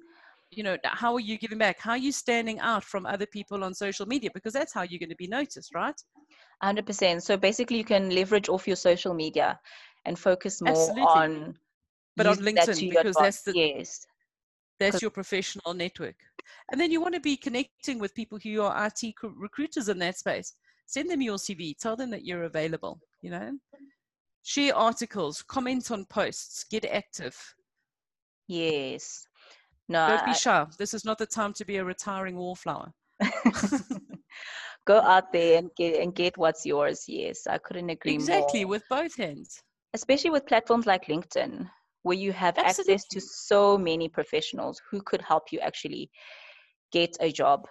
you 0.51 0.63
know 0.63 0.77
how 0.83 1.13
are 1.13 1.21
you 1.29 1.37
giving 1.37 1.57
back? 1.57 1.79
How 1.79 1.91
are 1.91 1.97
you 1.97 2.11
standing 2.11 2.59
out 2.59 2.83
from 2.83 3.05
other 3.05 3.27
people 3.27 3.63
on 3.63 3.73
social 3.73 4.05
media? 4.05 4.29
Because 4.33 4.53
that's 4.53 4.73
how 4.73 4.83
you're 4.83 4.99
going 4.99 5.09
to 5.09 5.15
be 5.15 5.27
noticed 5.27 5.73
right 5.73 6.01
Hundred 6.61 6.85
percent. 6.85 7.23
So 7.23 7.37
basically, 7.37 7.77
you 7.77 7.83
can 7.85 8.09
leverage 8.09 8.49
off 8.49 8.67
your 8.67 8.75
social 8.75 9.13
media 9.13 9.59
and 10.05 10.17
focus 10.17 10.61
more 10.61 10.71
Absolutely. 10.71 11.03
on. 11.03 11.57
But 12.15 12.25
on 12.25 12.37
LinkedIn, 12.37 12.89
because 12.89 13.15
that's 13.15 13.43
the- 13.43 13.55
yes, 13.55 14.05
that's 14.79 15.01
your 15.01 15.11
professional 15.11 15.75
network. 15.75 16.15
And 16.71 16.81
then 16.81 16.91
you 16.91 16.99
want 16.99 17.13
to 17.13 17.19
be 17.19 17.37
connecting 17.37 17.99
with 17.99 18.15
people 18.15 18.39
who 18.41 18.61
are 18.61 18.87
it 19.03 19.15
recruiters 19.23 19.89
in 19.89 19.99
that 19.99 20.17
space. 20.17 20.53
Send 20.87 21.09
them 21.09 21.21
your 21.21 21.37
cv 21.37 21.77
tell 21.77 21.97
them 21.97 22.09
that 22.11 22.23
you're 22.25 22.43
available 22.43 23.01
you 23.21 23.29
know? 23.29 23.57
Share 24.43 24.75
articles. 24.75 25.41
Comment 25.43 25.91
on 25.91 26.05
posts. 26.05 26.63
Get 26.69 26.85
active. 26.85 27.35
Yes. 28.47 29.27
No, 29.89 30.07
don't 30.07 30.25
be 30.25 30.31
I- 30.31 30.35
shy. 30.35 30.65
This 30.77 30.93
is 30.93 31.03
not 31.05 31.17
the 31.17 31.25
time 31.25 31.53
to 31.53 31.65
be 31.65 31.77
a 31.77 31.83
retiring 31.83 32.37
wallflower 32.37 32.93
go 34.87 34.99
out 35.01 35.31
there 35.33 35.59
and 35.59 35.69
get 35.75 36.01
and 36.01 36.15
get 36.15 36.37
what's 36.37 36.65
yours. 36.65 37.05
Yes, 37.07 37.45
I 37.47 37.57
couldn't 37.59 37.89
agree 37.89 38.13
with 38.13 38.21
exactly 38.21 38.63
more. 38.63 38.71
with 38.71 38.83
both 38.89 39.15
hands 39.15 39.61
Especially 39.93 40.29
with 40.29 40.45
platforms 40.45 40.85
like 40.85 41.05
LinkedIn, 41.05 41.69
where 42.03 42.17
you 42.17 42.31
have 42.31 42.57
access 42.57 43.05
to 43.05 43.21
so 43.21 43.77
many 43.77 44.07
professionals 44.07 44.81
who 44.89 45.01
could 45.01 45.21
help 45.21 45.51
you 45.51 45.59
actually 45.59 46.09
get 46.91 47.15
a 47.19 47.31
job, 47.31 47.65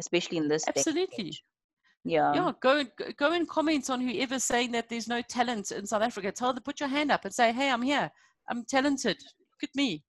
especially 0.00 0.38
in 0.38 0.48
this 0.48 0.66
absolutely. 0.68 1.32
Yeah. 2.04 2.34
yeah 2.34 2.52
go 2.60 2.78
and 2.80 2.90
go- 2.98 3.12
go 3.16 3.32
and 3.32 3.48
comment 3.48 3.88
on 3.88 4.00
whoever's 4.00 4.42
saying 4.42 4.72
that 4.72 4.88
there's 4.88 5.06
no 5.06 5.22
talent 5.22 5.70
in 5.70 5.86
south 5.86 6.02
africa 6.02 6.32
tell 6.32 6.52
them 6.52 6.64
put 6.64 6.80
your 6.80 6.88
hand 6.88 7.12
up 7.12 7.24
and 7.24 7.32
say 7.32 7.52
hey 7.52 7.70
i'm 7.70 7.80
here 7.92 8.10
i'm 8.48 8.64
talented 8.64 9.16
look 9.22 9.62
at 9.62 9.74
me 9.76 10.02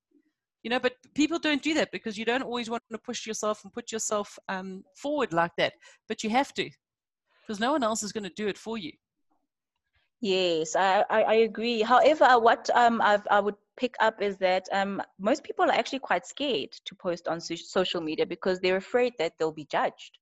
you 0.63 0.69
know 0.69 0.79
but 0.79 0.93
people 1.13 1.39
don't 1.39 1.61
do 1.61 1.73
that 1.73 1.91
because 1.91 2.17
you 2.17 2.25
don't 2.25 2.41
always 2.41 2.69
want 2.69 2.83
to 2.91 2.97
push 2.97 3.27
yourself 3.27 3.63
and 3.63 3.73
put 3.73 3.91
yourself 3.91 4.39
um, 4.49 4.83
forward 4.95 5.33
like 5.33 5.51
that 5.57 5.73
but 6.07 6.23
you 6.23 6.29
have 6.29 6.53
to 6.53 6.69
because 7.41 7.59
no 7.59 7.71
one 7.73 7.83
else 7.83 8.03
is 8.03 8.11
going 8.11 8.23
to 8.23 8.31
do 8.35 8.47
it 8.47 8.57
for 8.57 8.77
you 8.77 8.91
Yes, 10.23 10.77
I, 10.77 11.03
I, 11.09 11.21
I 11.23 11.33
agree. 11.33 11.81
However, 11.81 12.39
what 12.39 12.69
um 12.75 13.01
I've, 13.01 13.27
I 13.29 13.41
would 13.41 13.57
pick 13.75 13.93
up 13.99 14.21
is 14.21 14.37
that 14.37 14.63
um 14.71 15.01
most 15.19 15.43
people 15.43 15.65
are 15.65 15.73
actually 15.73 15.99
quite 15.99 16.25
scared 16.25 16.71
to 16.85 16.95
post 16.95 17.27
on 17.27 17.41
so- 17.41 17.55
social 17.55 17.99
media 17.99 18.25
because 18.25 18.61
they're 18.61 18.77
afraid 18.77 19.11
that 19.19 19.33
they'll 19.37 19.51
be 19.51 19.65
judged. 19.65 20.19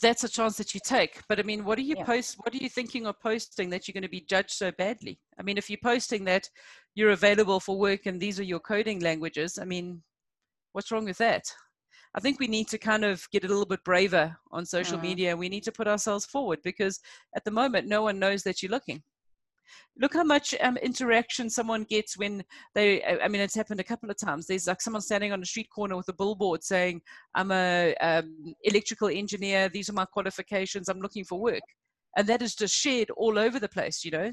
That's 0.00 0.24
a 0.24 0.28
chance 0.28 0.56
that 0.58 0.74
you 0.74 0.80
take. 0.84 1.20
But 1.28 1.38
i 1.40 1.42
mean 1.42 1.64
what 1.64 1.78
are 1.78 1.82
you 1.82 1.96
Yeah. 1.96 2.04
post 2.04 2.36
what 2.42 2.54
are 2.54 2.58
you 2.58 2.68
thinking 2.68 3.06
of 3.06 3.20
posting 3.20 3.70
that 3.70 3.86
you're 3.86 3.92
going 3.94 4.02
to 4.02 4.08
be 4.08 4.20
judged 4.28 4.50
so 4.52 4.70
badly? 4.72 5.20
I 5.38 5.42
mean 5.42 5.58
if 5.58 5.70
you're 5.70 5.78
posting 5.82 6.24
that 6.24 6.48
you're 6.94 7.10
available 7.10 7.60
for 7.60 7.78
work 7.78 8.06
and 8.06 8.20
these 8.20 8.38
are 8.40 8.44
your 8.44 8.60
coding 8.60 9.00
languages 9.00 9.58
i 9.58 9.64
mean 9.64 10.02
what's 10.72 10.90
wrong 10.92 11.06
with 11.06 11.18
that? 11.18 11.44
I 12.14 12.20
think 12.20 12.40
we 12.40 12.46
need 12.48 12.68
to 12.68 12.78
kind 12.78 13.04
of 13.04 13.26
get 13.30 13.44
a 13.44 13.48
little 13.48 13.66
bit 13.66 13.84
braver 13.84 14.36
on 14.50 14.64
social 14.66 14.98
Mhm. 14.98 15.00
media. 15.00 15.36
We 15.36 15.48
need 15.50 15.64
to 15.64 15.72
put 15.72 15.86
ourselves 15.88 16.24
forward 16.26 16.60
because 16.64 17.00
at 17.34 17.44
the 17.44 17.50
moment 17.50 17.88
no 17.88 18.02
one 18.02 18.18
knows 18.18 18.42
that 18.44 18.62
you're 18.62 18.70
looking 18.70 19.02
look 19.98 20.14
how 20.14 20.24
much 20.24 20.54
um, 20.60 20.76
interaction 20.78 21.48
someone 21.50 21.84
gets 21.84 22.16
when 22.18 22.42
they 22.74 23.02
I- 23.02 23.24
i 23.24 23.28
mean 23.28 23.40
it's 23.40 23.54
happened 23.54 23.80
a 23.80 23.84
couple 23.84 24.10
of 24.10 24.16
times. 24.18 24.46
There's 24.46 24.66
like 24.66 24.80
someone 24.80 25.02
standing 25.02 25.32
on 25.32 25.42
a 25.42 25.46
street 25.46 25.68
corner 25.74 25.96
with 25.96 26.08
a 26.08 26.12
billboard 26.12 26.62
saying 26.64 27.00
i'm 27.34 27.50
a 27.52 27.94
um, 28.00 28.54
electrical 28.62 29.08
engineer. 29.08 29.68
These 29.68 29.88
are 29.90 29.94
my 29.94 30.04
qualifications. 30.06 30.88
I'm 30.88 31.00
looking 31.00 31.24
for 31.24 31.38
work. 31.40 31.62
And 32.16 32.26
that 32.28 32.42
is 32.42 32.54
just 32.54 32.74
shared 32.74 33.10
all 33.10 33.38
over 33.38 33.58
the 33.60 33.68
place 33.68 34.04
you 34.04 34.10
know? 34.10 34.32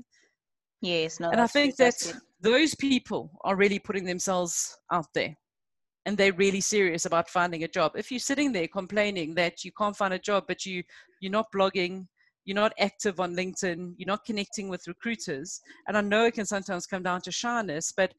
Yes, 0.81 1.19
no. 1.19 1.29
and 1.29 1.39
i 1.41 1.47
think 1.47 1.75
that 1.77 1.95
those 2.41 2.75
people 2.75 3.31
are 3.45 3.55
really 3.55 3.79
putting 3.79 4.05
themselves 4.05 4.77
out 4.91 5.07
there. 5.13 5.35
And 6.05 6.17
they're 6.17 6.33
really 6.33 6.59
serious 6.59 7.05
about 7.05 7.29
finding 7.29 7.63
a 7.63 7.67
job. 7.69 7.93
If 7.95 8.11
you're 8.11 8.19
sitting 8.19 8.51
there 8.51 8.67
complaining 8.67 9.35
that 9.35 9.63
you 9.63 9.71
can't 9.71 9.95
find 9.95 10.13
a 10.13 10.19
job 10.19 10.43
but 10.49 10.65
you 10.65 10.83
you're 11.21 11.31
not 11.31 11.51
blogging 11.55 12.07
you're 12.45 12.55
not 12.55 12.73
active 12.79 13.19
on 13.19 13.35
linkedin 13.35 13.93
you're 13.97 14.07
not 14.07 14.25
connecting 14.25 14.69
with 14.69 14.87
recruiters. 14.87 15.61
And 15.87 15.97
i 15.97 16.01
know 16.01 16.25
it 16.25 16.33
can 16.33 16.45
sometimes 16.45 16.85
come 16.85 17.03
down 17.03 17.21
to 17.21 17.31
shyness 17.31 17.93
but 17.95 18.13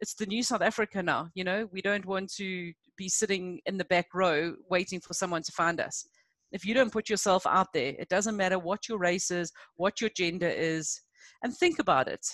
it's 0.00 0.14
the 0.14 0.26
new 0.26 0.42
south 0.42 0.62
africa 0.62 1.02
now 1.02 1.28
you 1.34 1.44
know? 1.44 1.68
We 1.72 1.82
don't 1.82 2.06
want 2.06 2.32
to 2.34 2.72
be 2.96 3.08
sitting 3.08 3.60
in 3.66 3.76
the 3.78 3.84
back 3.86 4.06
row 4.14 4.54
waiting 4.70 5.00
for 5.00 5.14
someone 5.14 5.42
to 5.42 5.52
find 5.52 5.80
us. 5.80 6.06
If 6.52 6.64
you 6.64 6.74
don't 6.74 6.92
put 6.92 7.08
yourself 7.08 7.46
out 7.46 7.72
there 7.72 7.94
it 7.98 8.08
doesn't 8.08 8.36
matter 8.36 8.58
what 8.58 8.88
your 8.88 8.98
race 8.98 9.30
is 9.30 9.52
what 9.76 10.00
your 10.00 10.10
gender 10.16 10.48
is 10.48 11.00
and 11.42 11.54
think 11.56 11.78
about 11.78 12.08
it. 12.08 12.24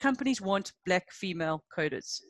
Companies 0.00 0.40
want 0.40 0.72
black 0.84 1.10
female 1.10 1.64
coders. 1.76 2.20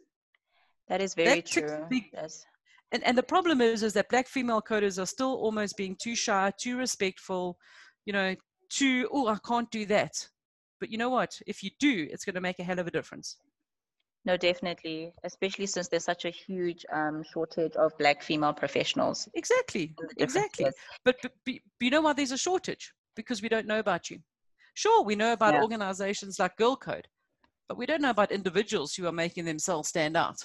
That 0.89 1.01
is 1.01 1.15
very 1.15 1.41
that 1.41 1.47
true. 1.47 1.87
big- 1.91 2.11
That's, 2.13 2.45
and, 2.93 3.03
and 3.05 3.19
the 3.19 3.23
problem 3.23 3.61
is 3.61 3.83
is 3.83 3.93
that 3.95 4.09
black 4.09 4.29
female 4.29 4.63
coders 4.63 5.03
are 5.03 5.07
still 5.07 5.35
almost 5.35 5.77
being 5.77 5.97
too 6.01 6.15
shy 6.15 6.53
too 6.59 6.77
respectful 6.79 7.59
you 8.07 8.13
know 8.13 8.35
to, 8.71 9.09
oh 9.13 9.29
i 9.29 9.37
can't 9.47 9.71
do 9.71 9.85
that. 9.87 10.29
But 10.79 10.91
you 10.91 10.99
know 10.99 11.09
what? 11.09 11.41
If 11.47 11.63
you 11.63 11.71
do 11.79 12.07
it's 12.11 12.25
going 12.25 12.35
to 12.35 12.41
make 12.41 12.59
a 12.59 12.65
hell 12.65 12.79
of 12.79 12.87
a 12.87 12.91
difference. 12.91 13.37
No, 14.27 14.37
definitely. 14.37 15.13
Especially 15.23 15.67
since 15.67 15.89
there's 15.89 16.05
such 16.05 16.25
a 16.25 16.31
huge 16.31 16.85
um 16.93 17.23
shortage 17.23 17.77
of 17.77 17.97
black 17.99 18.23
female 18.23 18.53
professionals 18.53 19.29
exactly. 19.35 19.95
in 19.99 20.07
the 20.09 20.15
different 20.15 20.47
exactly. 20.47 20.65
but, 21.05 21.17
but, 21.23 21.33
but 21.45 21.55
you 21.81 21.91
know 21.91 22.01
why 22.01 22.13
there's 22.13 22.33
a 22.33 22.39
shortage? 22.39 22.93
Because 23.15 23.41
we 23.41 23.49
don't 23.49 23.67
know 23.67 23.79
about 23.79 24.11
you. 24.11 24.19
Sure 24.75 25.03
we 25.03 25.17
know 25.17 25.33
about 25.33 25.55
Yeah. 25.55 25.63
organizations 25.63 26.39
like 26.39 26.57
girl 26.57 26.77
code 26.77 27.09
but 27.69 27.79
we 27.79 27.87
don't 27.87 28.03
know 28.03 28.11
about 28.11 28.31
individuals 28.31 28.95
who 28.95 29.07
are 29.07 29.13
making 29.13 29.45
themselves 29.45 29.89
stand 29.89 30.17
out 30.17 30.37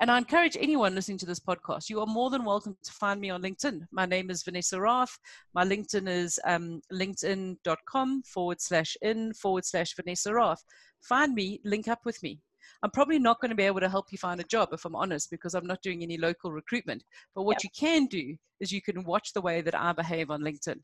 And 0.00 0.12
I 0.12 0.18
encourage 0.18 0.56
anyone 0.60 0.94
listening 0.94 1.18
to 1.18 1.26
this 1.26 1.40
podcast, 1.40 1.90
you 1.90 1.98
are 2.00 2.06
more 2.06 2.30
than 2.30 2.44
welcome 2.44 2.76
to 2.84 2.92
find 2.92 3.20
me 3.20 3.30
on 3.30 3.42
LinkedIn. 3.42 3.80
My 3.90 4.06
name 4.06 4.30
is 4.30 4.44
Vanessa 4.44 4.76
Raath. 4.76 5.18
My 5.54 5.64
LinkedIn 5.64 6.08
is 6.08 6.38
um, 6.44 6.80
linkedin.com 6.92 8.22
forward 8.22 8.60
slash 8.60 8.96
in 9.02 9.34
forward 9.34 9.64
slash 9.64 9.96
Vanessa 9.96 10.30
Raath. 10.30 10.62
Find 11.02 11.34
me, 11.34 11.60
link 11.64 11.88
up 11.88 12.04
with 12.04 12.22
me. 12.22 12.38
I'm 12.84 12.92
probably 12.92 13.18
not 13.18 13.40
going 13.40 13.48
to 13.48 13.56
be 13.56 13.64
able 13.64 13.80
to 13.80 13.88
help 13.88 14.12
you 14.12 14.18
find 14.18 14.38
a 14.38 14.44
job 14.44 14.68
if 14.72 14.84
I'm 14.84 14.94
honest, 14.94 15.32
because 15.32 15.54
I'm 15.54 15.66
not 15.66 15.82
doing 15.82 16.04
any 16.04 16.16
local 16.16 16.52
recruitment. 16.52 17.02
But 17.34 17.42
what 17.42 17.56
yep. 17.56 17.64
you 17.64 17.70
can 17.76 18.06
do 18.06 18.36
is 18.60 18.70
you 18.70 18.80
can 18.80 19.02
watch 19.02 19.32
the 19.32 19.40
way 19.40 19.62
that 19.62 19.74
I 19.74 19.92
behave 19.92 20.30
on 20.30 20.42
LinkedIn 20.42 20.78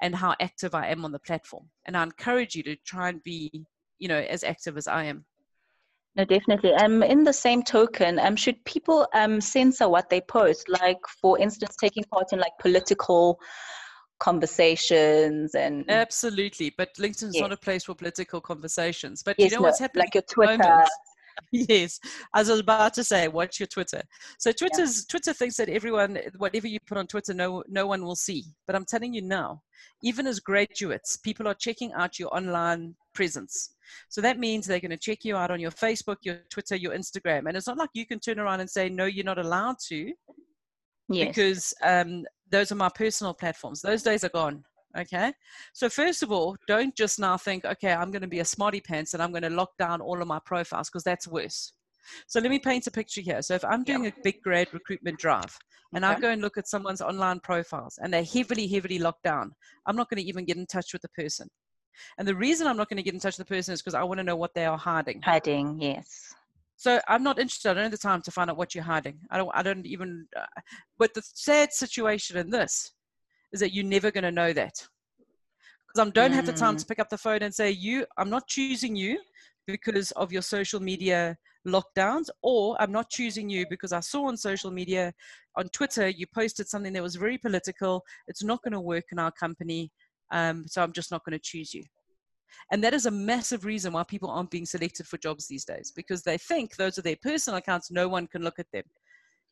and 0.00 0.14
how 0.14 0.34
active 0.40 0.74
I 0.74 0.86
am 0.86 1.04
on 1.04 1.12
the 1.12 1.18
platform. 1.18 1.68
And 1.84 1.94
I 1.98 2.02
encourage 2.02 2.54
you 2.54 2.62
to 2.62 2.76
try 2.76 3.10
and 3.10 3.22
be, 3.22 3.66
you 3.98 4.08
know, 4.08 4.20
as 4.20 4.42
active 4.42 4.78
as 4.78 4.88
I 4.88 5.04
am. 5.04 5.26
No, 6.18 6.24
definitely. 6.24 6.74
Um, 6.74 7.04
in 7.04 7.22
the 7.22 7.32
same 7.32 7.62
token, 7.62 8.18
um, 8.18 8.34
should 8.34 8.62
people 8.64 9.06
um 9.14 9.40
censor 9.40 9.88
what 9.88 10.10
they 10.10 10.20
post? 10.20 10.68
Like, 10.68 10.98
for 11.22 11.38
instance, 11.38 11.76
taking 11.76 12.02
part 12.12 12.32
in 12.32 12.40
like 12.40 12.58
political 12.58 13.38
conversations 14.18 15.54
and 15.54 15.88
absolutely. 15.88 16.74
But 16.76 16.88
LinkedIn 16.98 17.28
is 17.28 17.34
yes. 17.34 17.40
not 17.40 17.52
a 17.52 17.56
place 17.56 17.84
for 17.84 17.94
political 17.94 18.40
conversations. 18.40 19.22
But 19.22 19.36
yes, 19.38 19.52
you 19.52 19.56
know 19.56 19.62
no, 19.62 19.68
what's 19.68 19.78
happening? 19.78 20.06
Like 20.06 20.14
your 20.14 20.22
Twitter. 20.22 20.84
yes, 21.52 22.00
as 22.34 22.48
I 22.48 22.52
was 22.52 22.60
about 22.60 22.94
to 22.94 23.04
say, 23.04 23.28
watch 23.28 23.60
your 23.60 23.68
Twitter. 23.68 24.02
So 24.38 24.50
Twitter's 24.50 24.98
yeah. 24.98 25.10
Twitter 25.10 25.32
thinks 25.32 25.56
that 25.58 25.68
everyone, 25.68 26.18
whatever 26.36 26.66
you 26.66 26.80
put 26.84 26.98
on 26.98 27.06
Twitter, 27.06 27.32
no 27.32 27.62
no 27.68 27.86
one 27.86 28.02
will 28.02 28.16
see. 28.16 28.44
But 28.66 28.74
I'm 28.74 28.84
telling 28.84 29.14
you 29.14 29.22
now, 29.22 29.62
even 30.02 30.26
as 30.26 30.40
graduates, 30.40 31.16
people 31.16 31.46
are 31.46 31.54
checking 31.54 31.92
out 31.92 32.18
your 32.18 32.34
online 32.34 32.96
presence. 33.18 33.74
So 34.08 34.20
that 34.20 34.38
means 34.38 34.64
they're 34.64 34.86
going 34.86 34.92
to 34.92 35.06
check 35.08 35.24
you 35.24 35.34
out 35.36 35.50
on 35.50 35.58
your 35.58 35.72
Facebook, 35.72 36.18
your 36.22 36.36
Twitter, 36.50 36.76
your 36.76 36.92
Instagram. 36.92 37.48
And 37.48 37.56
it's 37.56 37.66
not 37.66 37.76
like 37.76 37.90
you 37.94 38.06
can 38.06 38.20
turn 38.20 38.38
around 38.38 38.60
and 38.60 38.70
say, 38.70 38.88
no, 38.88 39.06
you're 39.06 39.24
not 39.24 39.44
allowed 39.44 39.76
to. 39.88 40.12
Yes. 41.08 41.26
Because 41.26 41.74
um, 41.82 42.24
those 42.48 42.70
are 42.70 42.76
my 42.76 42.90
personal 42.90 43.34
platforms. 43.34 43.80
Those 43.80 44.04
days 44.04 44.22
are 44.22 44.28
gone. 44.28 44.62
Okay. 44.96 45.32
So, 45.72 45.88
first 45.88 46.22
of 46.22 46.30
all, 46.30 46.56
don't 46.68 46.94
just 46.96 47.18
now 47.18 47.36
think, 47.36 47.64
okay, 47.64 47.92
I'm 47.92 48.12
going 48.12 48.22
to 48.22 48.28
be 48.36 48.38
a 48.38 48.44
smarty 48.44 48.80
pants 48.80 49.14
and 49.14 49.22
I'm 49.22 49.32
going 49.32 49.42
to 49.42 49.50
lock 49.50 49.70
down 49.78 50.00
all 50.00 50.22
of 50.22 50.28
my 50.28 50.38
profiles 50.46 50.88
because 50.88 51.02
that's 51.02 51.26
worse. 51.26 51.72
So, 52.26 52.40
let 52.40 52.50
me 52.50 52.58
paint 52.58 52.86
a 52.86 52.90
picture 52.90 53.20
here. 53.20 53.42
So, 53.42 53.54
if 53.54 53.64
I'm 53.64 53.84
doing 53.84 54.06
a 54.06 54.12
big 54.22 54.36
grade 54.42 54.68
recruitment 54.72 55.18
drive 55.18 55.56
and 55.94 56.04
okay. 56.04 56.14
I 56.14 56.20
go 56.20 56.30
and 56.30 56.40
look 56.40 56.56
at 56.56 56.68
someone's 56.68 57.02
online 57.02 57.40
profiles 57.40 57.98
and 58.00 58.12
they're 58.12 58.32
heavily, 58.36 58.66
heavily 58.68 58.98
locked 58.98 59.24
down, 59.24 59.52
I'm 59.86 59.96
not 59.96 60.08
going 60.08 60.22
to 60.22 60.28
even 60.28 60.44
get 60.44 60.56
in 60.56 60.66
touch 60.66 60.92
with 60.92 61.02
the 61.02 61.22
person. 61.22 61.48
And 62.18 62.26
the 62.26 62.34
reason 62.34 62.66
I'm 62.66 62.76
not 62.76 62.88
going 62.88 62.98
to 62.98 63.02
get 63.02 63.14
in 63.14 63.20
touch 63.20 63.38
with 63.38 63.46
the 63.46 63.54
person 63.54 63.74
is 63.74 63.80
because 63.80 63.94
I 63.94 64.02
want 64.02 64.18
to 64.18 64.24
know 64.24 64.36
what 64.36 64.54
they 64.54 64.66
are 64.66 64.78
hiding. 64.78 65.20
Hiding, 65.22 65.80
yes. 65.80 66.34
So 66.76 67.00
I'm 67.08 67.24
not 67.24 67.38
interested. 67.38 67.70
I 67.70 67.74
don't 67.74 67.84
have 67.84 67.92
the 67.92 67.98
time 67.98 68.22
to 68.22 68.30
find 68.30 68.50
out 68.50 68.56
what 68.56 68.74
you're 68.74 68.84
hiding. 68.84 69.18
I 69.30 69.36
don't. 69.36 69.50
I 69.52 69.62
don't 69.62 69.84
even. 69.84 70.26
Uh, 70.36 70.46
but 70.96 71.12
the 71.12 71.22
sad 71.34 71.72
situation 71.72 72.36
in 72.36 72.50
this 72.50 72.92
is 73.52 73.60
that 73.60 73.74
you're 73.74 73.84
never 73.84 74.10
going 74.10 74.24
to 74.24 74.30
know 74.30 74.52
that 74.52 74.74
because 75.88 76.06
I 76.06 76.10
don't 76.10 76.30
mm. 76.30 76.34
have 76.34 76.46
the 76.46 76.52
time 76.52 76.76
to 76.76 76.84
mm. 76.84 76.88
pick 76.88 77.00
up 77.00 77.08
the 77.08 77.18
phone 77.18 77.42
and 77.42 77.52
say 77.52 77.70
you. 77.70 78.06
I'm 78.16 78.30
not 78.30 78.46
choosing 78.46 78.94
you 78.94 79.18
because 79.66 80.12
of 80.12 80.32
your 80.32 80.42
social 80.42 80.80
media 80.80 81.36
lockdowns, 81.66 82.28
or 82.42 82.80
I'm 82.80 82.92
not 82.92 83.10
choosing 83.10 83.50
you 83.50 83.66
because 83.68 83.92
I 83.92 84.00
saw 84.00 84.26
on 84.26 84.36
social 84.36 84.70
media, 84.70 85.12
on 85.56 85.68
Twitter, 85.70 86.08
you 86.08 86.26
posted 86.32 86.68
something 86.68 86.92
that 86.92 87.02
was 87.02 87.16
very 87.16 87.38
political. 87.38 88.04
It's 88.26 88.44
not 88.44 88.62
going 88.62 88.72
to 88.72 88.80
work 88.80 89.06
in 89.12 89.18
our 89.18 89.32
company. 89.32 89.90
Um, 90.30 90.66
so 90.66 90.82
I'm 90.82 90.92
just 90.92 91.10
not 91.10 91.24
going 91.24 91.38
to 91.38 91.42
choose 91.42 91.72
you. 91.74 91.82
And 92.70 92.82
that 92.82 92.94
is 92.94 93.06
a 93.06 93.10
massive 93.10 93.64
reason 93.64 93.92
why 93.92 94.04
people 94.04 94.30
aren't 94.30 94.50
being 94.50 94.66
selected 94.66 95.06
for 95.06 95.18
jobs 95.18 95.46
these 95.46 95.64
days 95.64 95.92
because 95.94 96.22
they 96.22 96.38
think 96.38 96.76
those 96.76 96.98
are 96.98 97.02
their 97.02 97.16
personal 97.22 97.58
accounts, 97.58 97.90
no 97.90 98.08
one 98.08 98.26
can 98.26 98.42
look 98.42 98.58
at 98.58 98.70
them. 98.72 98.84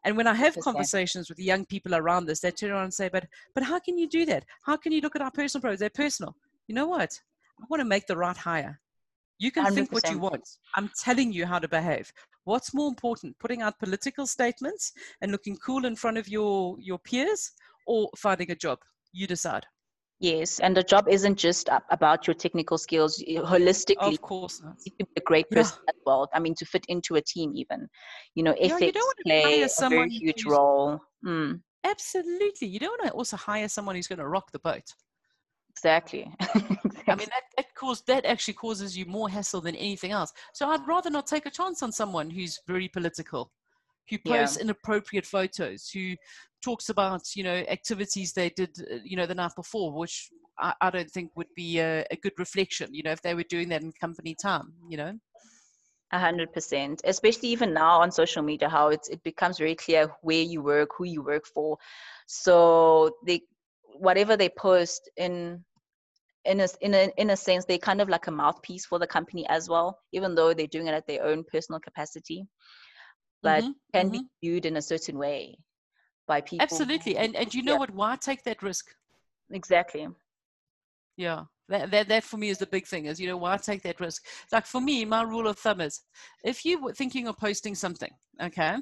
And 0.05 0.17
when 0.17 0.27
I 0.27 0.35
have 0.35 0.57
conversations 0.61 1.29
with 1.29 1.39
young 1.39 1.65
people 1.65 1.95
around 1.95 2.27
this, 2.27 2.41
they 2.41 2.51
turn 2.53 2.71
around 2.71 2.85
and 2.85 2.95
say, 2.95 3.09
but, 3.13 3.27
but 3.55 3.65
how 3.65 3.81
can 3.81 3.99
you 3.99 4.09
do 4.09 4.25
that? 4.27 4.45
How 4.65 4.77
can 4.77 4.93
you 4.93 5.01
look 5.01 5.17
at 5.17 5.23
our 5.23 5.33
personal 5.33 5.63
profiles? 5.63 5.81
They're 5.81 5.91
personal. 5.91 6.37
You 6.69 6.75
know 6.75 6.87
what? 6.87 7.19
I 7.61 7.65
want 7.69 7.81
to 7.81 7.85
make 7.85 8.07
the 8.07 8.17
right 8.17 8.37
hire. 8.37 8.81
You 9.39 9.51
can 9.51 9.65
100%. 9.65 9.75
think 9.75 9.93
what 9.93 10.11
you 10.11 10.19
want. 10.19 10.49
I'm 10.77 10.91
telling 11.03 11.33
you 11.33 11.45
how 11.45 11.59
to 11.59 11.69
behave. 11.69 12.13
What's 12.45 12.73
more 12.73 12.89
important, 12.89 13.39
putting 13.41 13.63
out 13.63 13.79
political 13.79 14.27
statements 14.27 14.93
and 15.21 15.33
looking 15.33 15.57
cool 15.57 15.85
in 15.85 15.97
front 15.97 16.19
of 16.19 16.29
your, 16.29 16.77
your 16.79 16.99
peers 16.99 17.51
or 17.87 18.09
finding 18.17 18.51
a 18.53 18.55
job? 18.55 18.79
You 19.13 19.27
decide. 19.27 19.67
Yes, 20.19 20.61
and 20.61 20.75
the 20.75 20.83
job 20.83 21.09
isn't 21.11 21.37
just 21.37 21.69
about 21.91 22.27
your 22.27 22.33
technical 22.33 22.79
skills. 22.79 23.23
Holistically, 23.29 24.15
of 24.15 24.23
course, 24.23 24.63
you 24.85 24.93
can 24.93 25.07
be 25.15 25.19
a 25.19 25.21
great 25.21 25.49
person 25.51 25.79
yeah. 25.87 25.91
as 25.91 26.01
well. 26.07 26.29
I 26.33 26.39
mean, 26.39 26.55
to 26.55 26.65
fit 26.65 26.87
into 26.89 27.17
a 27.17 27.21
team, 27.21 27.53
even 27.55 27.87
you 28.35 28.43
know, 28.43 28.53
ethics 28.53 28.99
yeah, 29.27 29.43
play 29.43 29.63
a 29.63 29.89
very 29.89 30.09
huge 30.09 30.47
role. 30.47 31.01
Mm. 31.25 31.61
Absolutely, 31.85 32.69
you 32.69 32.79
don't 32.79 32.99
want 32.99 33.11
to 33.11 33.11
also 33.11 33.37
hire 33.37 33.69
someone 33.69 33.95
who's 33.95 34.07
going 34.07 34.19
to 34.19 34.27
rock 34.27 34.51
the 34.53 34.59
boat. 34.59 34.85
Exactly. 35.71 36.33
exactly. 36.41 36.79
I 37.09 37.15
mean, 37.15 37.29
that 37.29 37.43
that 37.59 37.75
cause 37.75 38.03
that 38.07 38.25
actually 38.25 38.55
causes 38.55 38.97
you 38.97 39.05
more 39.05 39.29
hassle 39.29 39.61
than 39.61 39.77
anything 39.77 40.13
else. 40.13 40.33
So 40.55 40.71
I'd 40.71 40.87
rather 40.89 41.11
not 41.11 41.27
take 41.27 41.45
a 41.45 41.51
chance 41.51 41.83
on 41.83 41.93
someone 41.93 42.31
who's 42.31 42.59
very 42.67 42.89
political 42.89 43.53
who 44.09 44.19
posts 44.19 44.57
yeah. 44.57 44.65
inappropriate 44.65 45.27
photos, 45.27 45.89
who 45.89 46.15
talks 46.67 46.89
about 46.89 47.23
you 47.37 47.45
know 47.45 47.59
activities 47.79 48.33
they 48.33 48.51
did 48.51 48.73
uh, 48.81 48.97
you 49.05 49.17
know 49.17 49.27
the 49.27 49.41
night 49.43 49.55
before, 49.57 49.93
which 49.93 50.29
I, 50.59 50.75
I 50.81 50.91
don't 50.91 51.11
think 51.11 51.31
would 51.37 51.53
be 51.55 51.79
a, 51.79 52.05
a, 52.11 52.17
good 52.17 52.37
reflection. 52.39 52.89
You 52.93 53.05
know, 53.05 53.13
if 53.13 53.23
they 53.23 53.35
were 53.35 53.55
doing 53.55 53.69
that 53.71 53.83
in 53.83 53.93
company 53.93 54.35
time, 54.35 54.73
you 54.89 54.97
know. 54.97 55.13
A 56.13 56.19
hundred 56.19 56.53
percent, 56.53 57.03
especially 57.05 57.49
even 57.51 57.73
now 57.73 58.01
on 58.01 58.11
social 58.11 58.43
media, 58.43 58.69
how 58.69 58.89
it's 58.89 59.09
it 59.09 59.23
becomes 59.23 59.59
very 59.59 59.75
clear 59.75 60.03
where 60.23 60.47
you 60.53 60.63
work, 60.63 60.91
who 60.97 61.05
you 61.05 61.23
work 61.23 61.47
for. 61.55 61.79
So 62.27 63.17
they, 63.27 63.43
whatever 64.07 64.37
they 64.37 64.49
post 64.49 65.11
in 65.17 65.65
in 66.45 66.61
a, 66.61 66.69
in 66.81 66.95
a 66.95 67.11
in 67.17 67.31
a 67.31 67.37
sense 67.37 67.65
they're 67.65 67.91
kind 67.91 68.01
of 68.01 68.09
like 68.09 68.29
a 68.29 68.31
mouthpiece 68.43 68.87
for 68.87 68.99
the 69.01 69.13
company 69.17 69.45
as 69.49 69.69
well 69.69 69.99
even 70.13 70.37
though 70.37 70.55
they're 70.55 70.75
doing 70.75 70.87
it 70.87 70.95
at 70.95 71.07
their 71.09 71.25
own 71.25 71.43
personal 71.53 71.81
capacity 71.81 72.47
but 73.43 73.65
mm-hmm. 73.65 73.73
can 73.93 74.07
mm-hmm. 74.07 74.23
be 74.23 74.29
viewed 74.41 74.65
in 74.65 74.77
a 74.77 74.83
certain 74.93 75.19
way 75.19 75.57
by 76.27 76.41
people. 76.41 76.63
Absolutely. 76.63 77.17
And 77.17 77.37
and 77.37 77.53
you 77.55 77.63
know 77.63 77.73
yeah. 77.73 77.79
what? 77.79 77.95
Why 77.95 78.17
take 78.17 78.43
that 78.45 78.63
risk? 78.63 78.95
Exactly. 79.51 80.09
Yeah. 81.17 81.45
That, 81.69 81.91
that 81.91 82.09
that 82.09 82.23
for 82.23 82.37
me 82.37 82.51
is 82.51 82.59
the 82.59 82.67
big 82.67 82.87
thing 82.87 83.07
is 83.07 83.19
you 83.19 83.27
know 83.27 83.37
why 83.37 83.57
take 83.57 83.83
that 83.83 83.99
risk 83.99 84.25
like 84.53 84.67
for 84.67 84.81
me 84.81 85.05
my 85.05 85.23
rule 85.23 85.49
of 85.49 85.59
thumb 85.59 85.81
is 85.81 86.03
if 86.45 86.65
you 86.65 86.81
were 86.81 86.93
thinking 86.93 87.27
of 87.27 87.37
posting 87.39 87.75
something 87.75 88.13
okay 88.41 88.77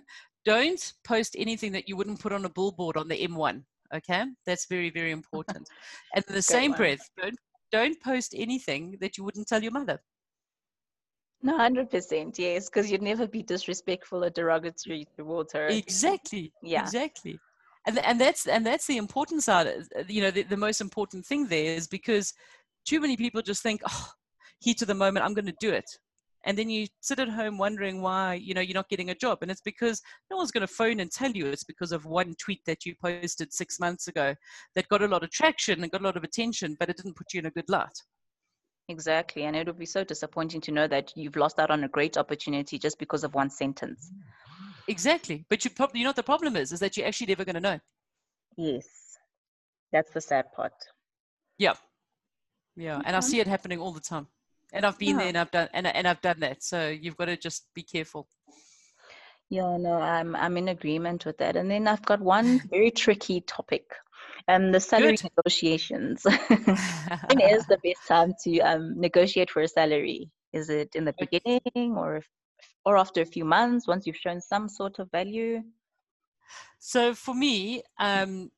don't 0.44 0.92
post 1.02 1.34
anything 1.38 1.72
that 1.72 1.88
you 1.88 1.96
wouldn't 1.96 2.20
put 2.20 2.30
on 2.30 2.44
a 2.44 2.48
billboard 2.50 2.98
on 2.98 3.08
the 3.08 3.26
m1 3.26 3.62
okay 3.94 4.24
that's 4.44 4.66
very 4.66 4.90
very 4.90 5.12
important 5.18 5.66
and 6.14 6.24
in 6.28 6.34
the 6.34 6.42
same 6.42 6.72
one. 6.72 6.78
breath 6.78 7.08
don't 7.18 7.38
don't 7.72 7.98
post 8.02 8.34
anything 8.36 8.98
that 9.00 9.16
you 9.16 9.24
wouldn't 9.24 9.48
tell 9.48 9.62
your 9.62 9.72
mother 9.72 9.98
no, 11.44 11.58
hundred 11.58 11.90
percent, 11.90 12.38
yes, 12.38 12.70
because 12.70 12.90
you'd 12.90 13.02
never 13.02 13.28
be 13.28 13.42
disrespectful 13.42 14.24
or 14.24 14.30
derogatory 14.30 15.06
towards 15.14 15.52
her. 15.52 15.66
Exactly. 15.66 16.50
Yeah. 16.62 16.80
Exactly. 16.82 17.38
And 17.86 17.98
and 17.98 18.18
that's 18.18 18.46
and 18.46 18.64
that's 18.64 18.86
the 18.86 18.96
important 18.96 19.42
side. 19.42 19.66
Uh, 19.66 20.04
you 20.08 20.22
know, 20.22 20.30
the, 20.30 20.44
the 20.44 20.56
most 20.56 20.80
important 20.80 21.26
thing 21.26 21.46
there 21.46 21.76
is 21.76 21.86
because 21.86 22.32
too 22.86 22.98
many 22.98 23.14
people 23.14 23.42
just 23.42 23.62
think, 23.62 23.82
oh, 23.86 24.08
heat 24.58 24.80
of 24.80 24.88
the 24.88 24.94
moment, 24.94 25.22
I'm 25.22 25.34
going 25.34 25.44
to 25.44 25.54
do 25.60 25.70
it, 25.70 25.84
and 26.46 26.56
then 26.56 26.70
you 26.70 26.86
sit 27.02 27.18
at 27.18 27.28
home 27.28 27.58
wondering 27.58 28.00
why 28.00 28.34
you 28.42 28.54
know 28.54 28.62
you're 28.62 28.72
not 28.72 28.88
getting 28.88 29.10
a 29.10 29.14
job, 29.14 29.40
and 29.42 29.50
it's 29.50 29.60
because 29.60 30.00
no 30.30 30.38
one's 30.38 30.50
going 30.50 30.66
to 30.66 30.72
phone 30.72 31.00
and 31.00 31.10
tell 31.10 31.30
you 31.30 31.46
it's 31.48 31.64
because 31.64 31.92
of 31.92 32.06
one 32.06 32.34
tweet 32.42 32.62
that 32.64 32.86
you 32.86 32.94
posted 33.04 33.52
six 33.52 33.78
months 33.78 34.08
ago 34.08 34.34
that 34.74 34.88
got 34.88 35.02
a 35.02 35.08
lot 35.08 35.22
of 35.22 35.30
traction 35.30 35.82
and 35.82 35.92
got 35.92 36.00
a 36.00 36.04
lot 36.04 36.16
of 36.16 36.24
attention, 36.24 36.78
but 36.80 36.88
it 36.88 36.96
didn't 36.96 37.16
put 37.16 37.34
you 37.34 37.40
in 37.40 37.46
a 37.46 37.50
good 37.50 37.68
light. 37.68 38.02
Exactly. 38.88 39.44
And 39.44 39.56
it 39.56 39.66
would 39.66 39.78
be 39.78 39.86
so 39.86 40.04
disappointing 40.04 40.60
to 40.62 40.72
know 40.72 40.86
that 40.88 41.12
you've 41.16 41.36
lost 41.36 41.58
out 41.58 41.70
on 41.70 41.84
a 41.84 41.88
great 41.88 42.16
opportunity 42.16 42.78
just 42.78 42.98
because 42.98 43.24
of 43.24 43.34
one 43.34 43.50
sentence. 43.50 44.10
Exactly. 44.88 45.44
But 45.48 45.64
you 45.64 45.70
probably, 45.70 46.00
you 46.00 46.04
know 46.04 46.10
what 46.10 46.16
the 46.16 46.22
problem 46.22 46.56
is, 46.56 46.72
is 46.72 46.80
that 46.80 46.96
you're 46.96 47.06
actually 47.06 47.28
never 47.28 47.44
going 47.44 47.54
to 47.54 47.60
know. 47.60 47.80
Yes. 48.56 48.86
That's 49.92 50.12
the 50.12 50.20
sad 50.20 50.52
part. 50.54 50.74
Yeah. 51.58 51.74
Yeah. 52.76 53.00
And 53.04 53.16
I 53.16 53.20
mm-hmm. 53.20 53.28
see 53.28 53.40
it 53.40 53.46
happening 53.46 53.78
all 53.78 53.92
the 53.92 54.00
time. 54.00 54.26
And 54.72 54.84
I've 54.84 54.98
been 54.98 55.10
yeah. 55.10 55.18
there 55.18 55.28
and 55.28 55.38
I've 55.38 55.50
done, 55.50 55.68
and, 55.72 55.86
and 55.86 56.06
I've 56.06 56.20
done 56.20 56.40
that. 56.40 56.62
So 56.62 56.88
you've 56.88 57.16
got 57.16 57.26
to 57.26 57.36
just 57.36 57.68
be 57.74 57.82
careful. 57.82 58.28
Yeah, 59.50 59.76
no, 59.76 60.00
I'm 60.00 60.34
I'm 60.34 60.56
in 60.56 60.68
agreement 60.68 61.26
with 61.26 61.38
that. 61.38 61.54
And 61.54 61.70
then 61.70 61.86
I've 61.86 62.04
got 62.04 62.20
one 62.20 62.60
very 62.70 62.90
tricky 62.90 63.40
topic 63.42 63.84
and 64.48 64.74
the 64.74 64.80
salary 64.80 65.16
Good. 65.16 65.30
negotiations. 65.36 66.24
when 66.48 67.40
is 67.40 67.66
the 67.66 67.78
best 67.84 68.06
time 68.06 68.34
to 68.44 68.58
um, 68.60 68.98
negotiate 69.00 69.50
for 69.50 69.62
a 69.62 69.68
salary? 69.68 70.30
Is 70.52 70.70
it 70.70 70.94
in 70.94 71.04
the 71.04 71.14
beginning 71.18 71.96
or 71.96 72.22
or 72.84 72.96
after 72.96 73.22
a 73.22 73.26
few 73.26 73.44
months 73.44 73.88
once 73.88 74.06
you've 74.06 74.16
shown 74.16 74.40
some 74.40 74.68
sort 74.68 74.98
of 74.98 75.10
value? 75.10 75.62
So 76.78 77.14
for 77.14 77.34
me, 77.34 77.82
um, 77.98 78.50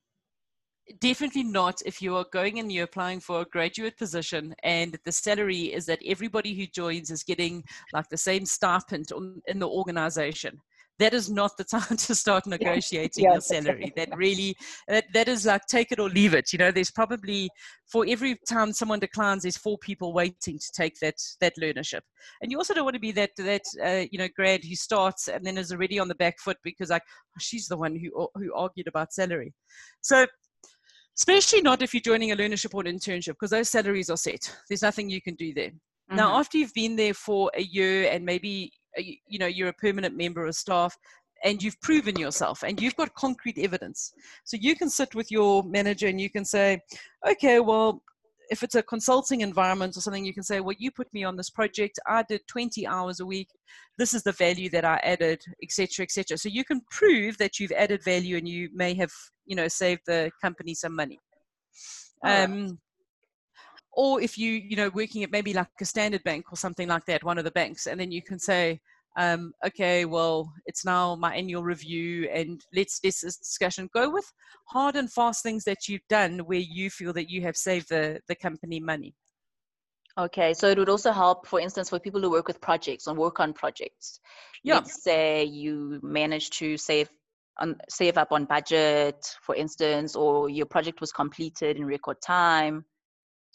definitely 1.01 1.42
not 1.42 1.81
if 1.85 2.03
you 2.03 2.16
are 2.16 2.27
going 2.33 2.59
and 2.59 2.70
you're 2.70 2.85
applying 2.85 3.20
for 3.20 3.40
a 3.40 3.44
graduate 3.44 3.96
position 3.96 4.55
and 4.62 4.99
the 5.05 5.12
salary 5.12 5.72
is 5.72 5.87
that 5.87 5.99
everybody 6.07 6.55
who 6.55 6.66
joins 6.66 7.11
is 7.11 7.22
getting 7.22 7.64
like 7.92 8.09
the 8.09 8.16
same 8.16 8.44
stipend 8.44 9.11
in 9.46 9.59
the 9.59 9.68
organization 9.68 10.61
that 10.99 11.13
is 11.15 11.31
not 11.31 11.57
the 11.57 11.65
time 11.77 11.97
to 11.97 12.15
start 12.15 12.47
negotiating 12.47 13.25
Yeah. 13.25 13.33
your 13.33 13.41
salary. 13.41 13.93
That 13.97 14.17
really, 14.17 14.57
that, 14.89 15.05
that 15.13 15.29
is 15.29 15.47
like 15.47 15.67
take 15.67 15.93
it 15.93 16.01
or 16.01 16.09
leave 16.09 16.35
it. 16.35 16.53
You 16.53 16.59
know, 16.59 16.71
there's 16.71 16.91
probably 16.91 17.51
for 17.87 18.05
every 18.09 18.39
time 18.49 18.73
someone 18.73 18.99
declines, 19.01 19.43
there's 19.43 19.57
four 19.57 19.79
people 19.79 20.13
waiting 20.13 20.59
to 20.59 20.73
take 20.73 20.99
that 21.01 21.17
that 21.41 21.55
learnership. 21.61 22.01
And 22.41 22.51
you 22.51 22.59
also 22.59 22.75
don't 22.75 22.85
want 22.85 22.95
to 22.95 23.01
be 23.01 23.13
that 23.13 23.31
that 23.37 23.63
uh, 23.85 24.07
you 24.11 24.19
know 24.19 24.29
grad 24.35 24.65
who 24.65 24.75
starts 24.75 25.29
and 25.29 25.45
then 25.45 25.59
is 25.59 25.73
already 25.73 25.99
on 25.99 26.09
the 26.09 26.15
back 26.15 26.39
foot 26.41 26.57
because 26.63 26.91
like 26.91 27.03
oh, 27.09 27.39
she's 27.41 27.67
the 27.69 27.77
one 27.77 27.95
who 27.97 28.29
who 28.35 28.55
argued 28.55 28.89
about 28.89 29.13
salary. 29.13 29.53
So. 30.01 30.27
Especially 31.19 31.63
not 31.63 31.81
if 31.81 31.95
you're 31.95 32.01
joining 32.03 32.33
a 32.33 32.37
learnership 32.37 32.75
or 32.75 32.83
an 32.87 32.95
internship, 32.95 33.29
because 33.29 33.49
those 33.49 33.71
salaries 33.71 34.11
are 34.11 34.19
set. 34.19 34.55
There's 34.69 34.83
nothing 34.83 35.09
you 35.09 35.23
can 35.23 35.35
do 35.35 35.55
there. 35.55 35.71
Now, 36.11 36.35
Mhm. 36.35 36.41
after 36.41 36.59
you've 36.59 36.75
been 36.75 36.95
there 36.95 37.15
for 37.15 37.51
a 37.55 37.63
year 37.63 38.11
and 38.11 38.23
maybe 38.23 38.71
uh, 38.71 38.86
you 38.97 39.39
know 39.39 39.47
you're 39.47 39.69
a 39.69 39.75
permanent 39.75 40.17
member 40.17 40.47
of 40.47 40.55
staff 40.55 40.97
and 41.45 41.63
you've 41.63 41.81
proven 41.81 42.19
yourself 42.19 42.63
and 42.63 42.81
you've 42.81 42.97
got 42.97 43.15
concrete 43.15 43.59
evidence, 43.59 44.13
so 44.45 44.57
you 44.61 44.75
can 44.75 44.89
sit 44.89 45.15
with 45.15 45.31
your 45.31 45.63
manager 45.65 46.07
and 46.07 46.21
you 46.21 46.31
can 46.31 46.45
say, 46.45 46.81
okay, 47.29 47.61
well, 47.61 48.03
if 48.51 48.63
it's 48.63 48.75
a 48.75 48.83
consulting 48.83 49.41
environment 49.41 49.97
or 49.97 50.01
something, 50.01 50.25
you 50.25 50.35
can 50.35 50.43
say, 50.43 50.61
well, 50.61 50.77
you 50.79 50.91
put 50.91 51.13
me 51.13 51.25
on 51.25 51.37
this 51.37 51.51
project. 51.51 51.99
I 52.07 52.23
did 52.23 52.47
20 52.47 52.87
hours 52.87 53.21
a 53.21 53.27
week. 53.27 53.49
This 53.99 54.15
is 54.15 54.23
the 54.23 54.33
value 54.33 54.71
that 54.71 54.85
I 54.85 55.01
added, 55.03 55.43
etc., 55.63 56.05
etc. 56.05 56.39
So 56.39 56.49
you 56.49 56.65
can 56.65 56.81
prove 56.91 57.39
that 57.39 57.59
you've 57.59 57.73
added 57.73 58.05
value 58.05 58.37
and 58.37 58.49
you 58.49 58.69
may 58.73 58.95
have, 58.95 59.11
you 59.47 59.57
know, 59.57 59.69
saved 59.69 60.03
the 60.07 60.31
company 60.41 60.75
some 60.75 60.95
money. 60.95 61.19
Um, 62.25 62.79
or 63.97 64.21
if 64.21 64.39
you 64.39 64.53
you 64.53 64.77
know 64.77 64.91
working 64.95 65.25
at 65.25 65.33
maybe 65.33 65.53
like 65.53 65.69
a 65.81 65.85
standard 65.85 66.23
bank 66.23 66.45
or 66.53 66.57
something 66.57 66.87
like 66.87 67.05
that 67.07 67.25
one 67.25 67.39
of 67.39 67.45
the 67.45 67.51
banks 67.51 67.87
and 67.87 67.99
then 67.99 68.13
you 68.13 68.23
can 68.23 68.39
say 68.39 68.79
um, 69.19 69.53
okay 69.67 70.05
well 70.05 70.53
it's 70.67 70.85
now 70.85 71.17
my 71.17 71.35
annual 71.35 71.65
review 71.65 72.29
and 72.33 72.61
let's 72.75 73.01
let's 73.03 73.23
this 73.23 73.39
discussion 73.39 73.89
go 73.95 74.11
with 74.11 74.31
hard 74.69 74.95
and 74.95 75.11
fast 75.11 75.43
things 75.43 75.65
that 75.65 75.89
you've 75.89 76.07
done 76.09 76.39
where 76.41 76.59
you 76.59 76.91
feel 76.91 77.13
that 77.13 77.31
you 77.31 77.41
have 77.41 77.57
saved 77.57 77.89
the 77.89 78.21
the 78.29 78.37
company 78.37 78.79
money 78.79 79.15
Okay, 80.19 80.55
so 80.55 80.69
it 80.69 80.79
would 80.79 80.89
also 80.89 81.13
help, 81.13 81.47
for 81.47 81.61
instance, 81.61 81.91
for 81.91 82.01
people 82.01 82.23
who 82.23 82.31
work 82.31 82.49
with 82.49 82.59
projects 82.59 83.07
and 83.07 83.19
work 83.19 83.39
on 83.39 83.53
projects. 83.53 84.19
Yeah. 84.65 84.77
Let's 84.77 85.03
say 85.03 85.45
you 85.45 86.01
manage 86.03 86.49
to 86.51 86.79
save 86.79 87.11
on 87.59 87.77
save 87.91 88.17
up 88.17 88.33
on 88.33 88.47
budget, 88.47 89.27
for 89.43 89.55
instance, 89.55 90.17
or 90.17 90.49
your 90.49 90.65
project 90.65 91.03
was 91.03 91.13
completed 91.13 91.77
in 91.77 91.85
record 91.85 92.17
time. 92.23 92.87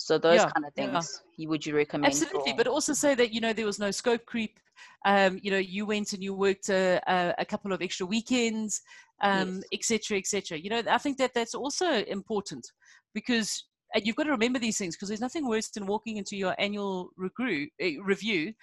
So 0.06 0.18
those 0.18 0.42
Yeah, 0.42 0.52
kind 0.54 0.66
of 0.66 0.74
yeah. 0.78 1.02
things 1.02 1.22
you 1.38 1.50
would 1.50 1.66
you 1.66 1.76
recommend? 1.76 2.14
absolutely 2.14 2.52
for- 2.52 2.58
but 2.58 2.68
also 2.68 2.94
say 2.94 3.16
that 3.16 3.32
you 3.34 3.42
know 3.42 3.54
there 3.54 3.66
was 3.66 3.80
no 3.80 3.92
scope 3.92 4.26
creep 4.26 4.60
um, 5.06 5.40
you 5.42 5.52
know 5.52 5.58
you 5.58 5.86
went 5.86 6.14
and 6.14 6.24
you 6.24 6.34
worked 6.34 6.70
a, 6.70 7.00
a, 7.08 7.34
a 7.40 7.46
couple 7.46 7.72
of 7.74 7.82
extra 7.82 8.06
weekends 8.06 8.82
um, 9.24 9.62
Yes. 9.62 9.64
et 9.72 9.84
cetera, 9.84 10.18
et. 10.18 10.50
You 10.52 10.70
know, 10.72 10.82
I 10.90 10.98
think 10.98 11.18
that 11.18 11.32
that's 11.36 11.54
also 11.54 11.86
important 12.04 12.66
because 13.14 13.68
and 13.94 14.06
you've 14.06 14.16
got 14.16 14.24
to 14.24 14.32
remember 14.32 14.58
these 14.58 14.78
things 14.78 14.96
because 14.96 15.10
there's 15.10 15.22
nothing 15.22 15.48
worse 15.48 15.70
than 15.70 15.86
walking 15.86 16.18
into 16.18 16.36
your 16.38 16.56
annual 16.58 17.10
uh, 17.22 18.04
review 18.04 18.54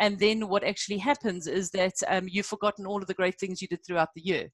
and 0.00 0.18
then 0.18 0.48
what 0.48 0.64
actually 0.64 0.98
happens 0.98 1.46
is 1.46 1.70
that 1.70 1.92
um, 2.08 2.26
you've 2.28 2.46
forgotten 2.46 2.86
all 2.86 3.00
of 3.00 3.06
the 3.06 3.14
great 3.14 3.38
things 3.38 3.60
you 3.62 3.68
did 3.68 3.80
throughout 3.86 4.08
the 4.16 4.22
year. 4.22 4.48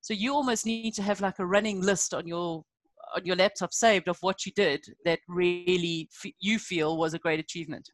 So 0.00 0.14
you 0.14 0.32
almost 0.32 0.64
need 0.64 0.94
to 0.94 1.02
have 1.02 1.20
like 1.20 1.38
a 1.40 1.46
running 1.46 1.82
list 1.82 2.14
on 2.14 2.26
your 2.26 2.64
on 3.16 3.24
your 3.24 3.36
laptop 3.36 3.72
saved 3.72 4.08
of 4.08 4.18
what 4.20 4.44
you 4.46 4.52
did 4.52 4.84
that 5.04 5.20
really 5.28 6.08
f- 6.12 6.32
you 6.40 6.58
feel 6.58 6.98
was 6.98 7.14
a 7.14 7.18
great 7.18 7.40
achievement. 7.40 7.88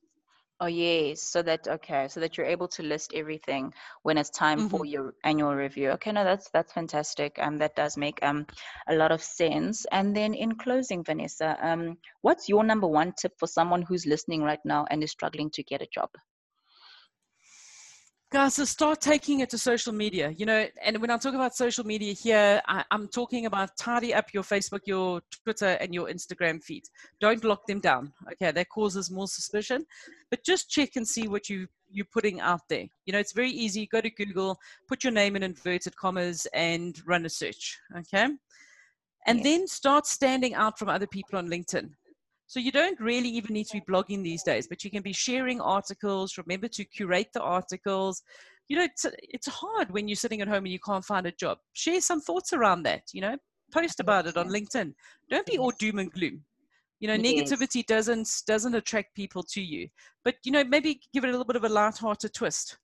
Oh 0.60 0.66
yes, 0.66 1.22
so 1.22 1.42
that 1.42 1.66
okay, 1.68 2.08
so 2.08 2.20
that 2.20 2.36
you're 2.36 2.46
able 2.46 2.68
to 2.68 2.82
list 2.82 3.12
everything 3.14 3.74
when 4.02 4.16
it's 4.16 4.30
time 4.30 4.62
for 4.62 4.86
your 4.86 5.14
annual 5.24 5.54
review. 5.54 5.90
Okay, 5.90 6.12
no, 6.12 6.24
that's 6.24 6.48
that's 6.50 6.72
fantastic. 6.72 7.38
Um, 7.38 7.58
that 7.58 7.76
does 7.76 7.96
make 7.96 8.22
um 8.22 8.46
a 8.88 8.94
lot 8.94 9.12
of 9.12 9.22
sense. 9.22 9.84
And 9.92 10.16
then 10.16 10.34
in 10.34 10.56
closing, 10.56 11.04
Vanessa, 11.04 11.58
um, 11.60 11.98
what's 12.22 12.48
your 12.48 12.64
number 12.64 12.86
one 12.86 13.12
tip 13.12 13.32
for 13.38 13.46
someone 13.46 13.82
who's 13.82 14.06
listening 14.06 14.42
right 14.42 14.64
now 14.64 14.86
and 14.90 15.02
is 15.02 15.10
struggling 15.10 15.50
to 15.50 15.62
get 15.62 15.82
a 15.82 15.88
job? 15.92 16.10
Guys, 18.32 18.54
so 18.54 18.64
start 18.64 19.00
taking 19.00 19.38
it 19.38 19.48
to 19.50 19.56
social 19.56 19.92
media. 19.92 20.34
You 20.36 20.46
know, 20.46 20.66
and 20.82 21.00
when 21.00 21.10
I 21.10 21.16
talk 21.16 21.34
about 21.34 21.54
social 21.54 21.84
media 21.84 22.12
here, 22.12 22.60
I, 22.66 22.84
I'm 22.90 23.06
talking 23.06 23.46
about 23.46 23.76
tidy 23.78 24.12
up 24.12 24.34
your 24.34 24.42
Facebook, 24.42 24.80
your 24.84 25.20
Twitter, 25.44 25.78
and 25.80 25.94
your 25.94 26.08
Instagram 26.08 26.60
feeds. 26.60 26.90
Don't 27.20 27.44
lock 27.44 27.64
them 27.68 27.78
down. 27.78 28.12
Okay, 28.32 28.50
that 28.50 28.68
causes 28.68 29.12
more 29.12 29.28
suspicion. 29.28 29.86
But 30.28 30.44
just 30.44 30.68
check 30.68 30.96
and 30.96 31.06
see 31.06 31.28
what 31.28 31.48
you 31.48 31.68
you're 31.88 32.06
putting 32.12 32.40
out 32.40 32.62
there. 32.68 32.86
You 33.04 33.12
know, 33.12 33.20
it's 33.20 33.32
very 33.32 33.50
easy. 33.52 33.86
Go 33.86 34.00
to 34.00 34.10
Google, 34.10 34.58
put 34.88 35.04
your 35.04 35.12
name 35.12 35.36
in 35.36 35.44
inverted 35.44 35.94
commas, 35.94 36.48
and 36.52 37.00
run 37.06 37.26
a 37.26 37.28
search. 37.28 37.78
Okay, 37.96 38.26
and 39.26 39.38
Yes. 39.38 39.44
then 39.44 39.66
start 39.68 40.04
standing 40.04 40.54
out 40.54 40.80
from 40.80 40.88
other 40.88 41.06
people 41.06 41.38
on 41.38 41.48
LinkedIn. 41.48 41.90
So 42.46 42.60
you 42.60 42.70
don't 42.70 42.98
really 43.00 43.28
even 43.28 43.54
need 43.54 43.66
to 43.66 43.80
be 43.80 43.92
blogging 43.92 44.22
these 44.22 44.42
days, 44.42 44.68
but 44.68 44.84
you 44.84 44.90
can 44.90 45.02
be 45.02 45.12
sharing 45.12 45.60
articles. 45.60 46.38
Remember 46.38 46.68
to 46.68 46.84
curate 46.84 47.32
the 47.32 47.42
articles. 47.42 48.22
You 48.68 48.78
know, 48.78 48.84
it's, 48.84 49.04
it's 49.20 49.48
hard 49.48 49.90
when 49.90 50.06
you're 50.06 50.16
sitting 50.16 50.40
at 50.40 50.48
home 50.48 50.64
and 50.64 50.72
you 50.72 50.78
can't 50.78 51.04
find 51.04 51.26
a 51.26 51.32
job. 51.32 51.58
Share 51.72 52.00
some 52.00 52.20
thoughts 52.20 52.52
around 52.52 52.84
that. 52.84 53.02
You 53.12 53.22
know, 53.22 53.36
post 53.72 54.00
about 54.00 54.26
it 54.26 54.36
on 54.36 54.48
LinkedIn. 54.48 54.94
Don't 55.28 55.46
be 55.46 55.58
all 55.58 55.72
doom 55.72 55.98
and 55.98 56.12
gloom. 56.12 56.44
You 57.00 57.08
know, 57.08 57.18
negativity 57.18 57.84
doesn't 57.84 58.28
doesn't 58.46 58.74
attract 58.74 59.14
people 59.14 59.42
to 59.42 59.60
you. 59.60 59.88
But 60.24 60.36
you 60.44 60.52
know, 60.52 60.64
maybe 60.64 61.00
give 61.12 61.24
it 61.24 61.28
a 61.28 61.30
little 61.30 61.44
bit 61.44 61.56
of 61.56 61.64
a 61.64 61.68
light-hearted 61.68 62.32
twist. 62.32 62.78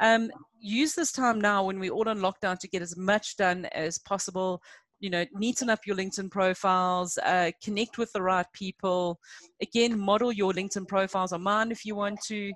Um, 0.00 0.30
use 0.58 0.94
this 0.94 1.12
time 1.12 1.40
now 1.40 1.64
when 1.64 1.78
we're 1.78 1.92
all 1.92 2.08
on 2.08 2.18
lockdown 2.18 2.58
to 2.58 2.68
get 2.68 2.82
as 2.82 2.96
much 2.96 3.36
done 3.36 3.66
as 3.66 3.98
possible 3.98 4.62
you 5.00 5.10
know 5.10 5.24
neaten 5.34 5.68
up 5.68 5.86
your 5.86 5.96
linkedin 5.96 6.30
profiles 6.30 7.18
uh, 7.18 7.50
connect 7.62 7.98
with 7.98 8.12
the 8.12 8.22
right 8.22 8.46
people 8.52 9.18
again 9.60 9.98
model 9.98 10.32
your 10.32 10.52
linkedin 10.52 10.86
profiles 10.88 11.32
on 11.32 11.42
mine 11.42 11.70
if 11.70 11.84
you 11.84 11.94
want 11.94 12.20
to 12.22 12.52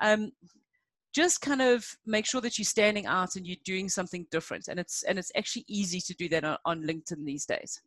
um, 0.00 0.32
just 1.14 1.40
kind 1.40 1.62
of 1.62 1.86
make 2.04 2.26
sure 2.26 2.40
that 2.40 2.58
you're 2.58 2.64
standing 2.64 3.06
out 3.06 3.36
and 3.36 3.46
you're 3.46 3.56
doing 3.64 3.88
something 3.88 4.26
different 4.30 4.66
and 4.68 4.80
it's 4.80 5.02
and 5.04 5.18
it's 5.18 5.30
actually 5.36 5.64
easy 5.68 6.00
to 6.00 6.14
do 6.14 6.28
that 6.28 6.44
on, 6.44 6.58
on 6.64 6.82
linkedin 6.82 7.24
these 7.24 7.46
days 7.46 7.80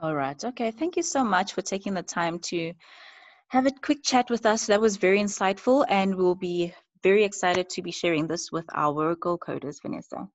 All 0.00 0.16
right. 0.16 0.42
Okay. 0.44 0.72
Thank 0.72 0.96
you 0.96 1.02
so 1.02 1.22
much 1.22 1.52
for 1.52 1.62
taking 1.62 1.94
the 1.94 2.02
time 2.02 2.40
to 2.50 2.72
have 3.48 3.66
a 3.66 3.70
quick 3.70 4.02
chat 4.02 4.30
with 4.30 4.46
us. 4.46 4.66
That 4.66 4.80
was 4.80 4.96
very 4.96 5.20
insightful, 5.20 5.84
and 5.88 6.14
we'll 6.14 6.34
be 6.34 6.74
very 7.02 7.22
excited 7.22 7.68
to 7.70 7.82
be 7.82 7.92
sharing 7.92 8.26
this 8.26 8.50
with 8.50 8.64
our 8.74 9.14
Girl 9.14 9.38
Coders, 9.38 9.80
Vanessa. 9.82 10.28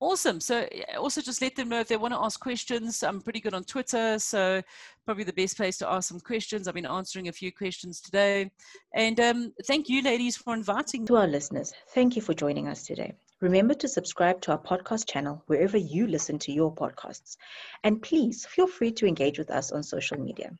Awesome. 0.00 0.40
So 0.40 0.68
also 0.96 1.20
just 1.20 1.42
let 1.42 1.56
them 1.56 1.68
know 1.68 1.80
if 1.80 1.88
they 1.88 1.96
want 1.96 2.14
to 2.14 2.20
ask 2.20 2.38
questions. 2.38 3.02
I'm 3.02 3.20
pretty 3.20 3.40
good 3.40 3.54
on 3.54 3.64
Twitter, 3.64 4.18
so 4.20 4.62
probably 5.04 5.24
the 5.24 5.32
best 5.32 5.56
place 5.56 5.76
to 5.78 5.90
ask 5.90 6.08
some 6.08 6.20
questions. 6.20 6.68
I've 6.68 6.74
been 6.74 6.86
answering 6.86 7.26
a 7.26 7.32
few 7.32 7.50
questions 7.50 8.00
today. 8.00 8.50
And 8.94 9.18
um, 9.18 9.52
thank 9.66 9.88
you, 9.88 10.02
ladies, 10.02 10.36
for 10.36 10.54
inviting 10.54 11.04
To 11.06 11.16
our 11.16 11.26
listeners, 11.26 11.72
thank 11.94 12.14
you 12.14 12.22
for 12.22 12.32
joining 12.32 12.68
us 12.68 12.84
today. 12.84 13.12
Remember 13.40 13.74
to 13.74 13.88
subscribe 13.88 14.40
to 14.42 14.52
our 14.52 14.58
podcast 14.58 15.08
channel 15.08 15.42
wherever 15.46 15.76
you 15.76 16.06
listen 16.06 16.38
to 16.40 16.52
your 16.52 16.72
podcasts. 16.72 17.36
And 17.82 18.00
please 18.00 18.46
feel 18.46 18.68
free 18.68 18.92
to 18.92 19.06
engage 19.06 19.38
with 19.38 19.50
us 19.50 19.72
on 19.72 19.82
social 19.82 20.18
media. 20.18 20.52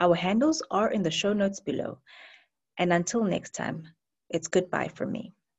Our 0.00 0.16
handles 0.16 0.62
are 0.70 0.90
in 0.90 1.02
the 1.02 1.10
show 1.10 1.32
notes 1.32 1.60
below. 1.60 1.98
And 2.78 2.92
until 2.92 3.22
next 3.22 3.54
time, 3.54 3.86
it's 4.30 4.48
goodbye 4.48 4.88
from 4.88 5.12
me. 5.12 5.32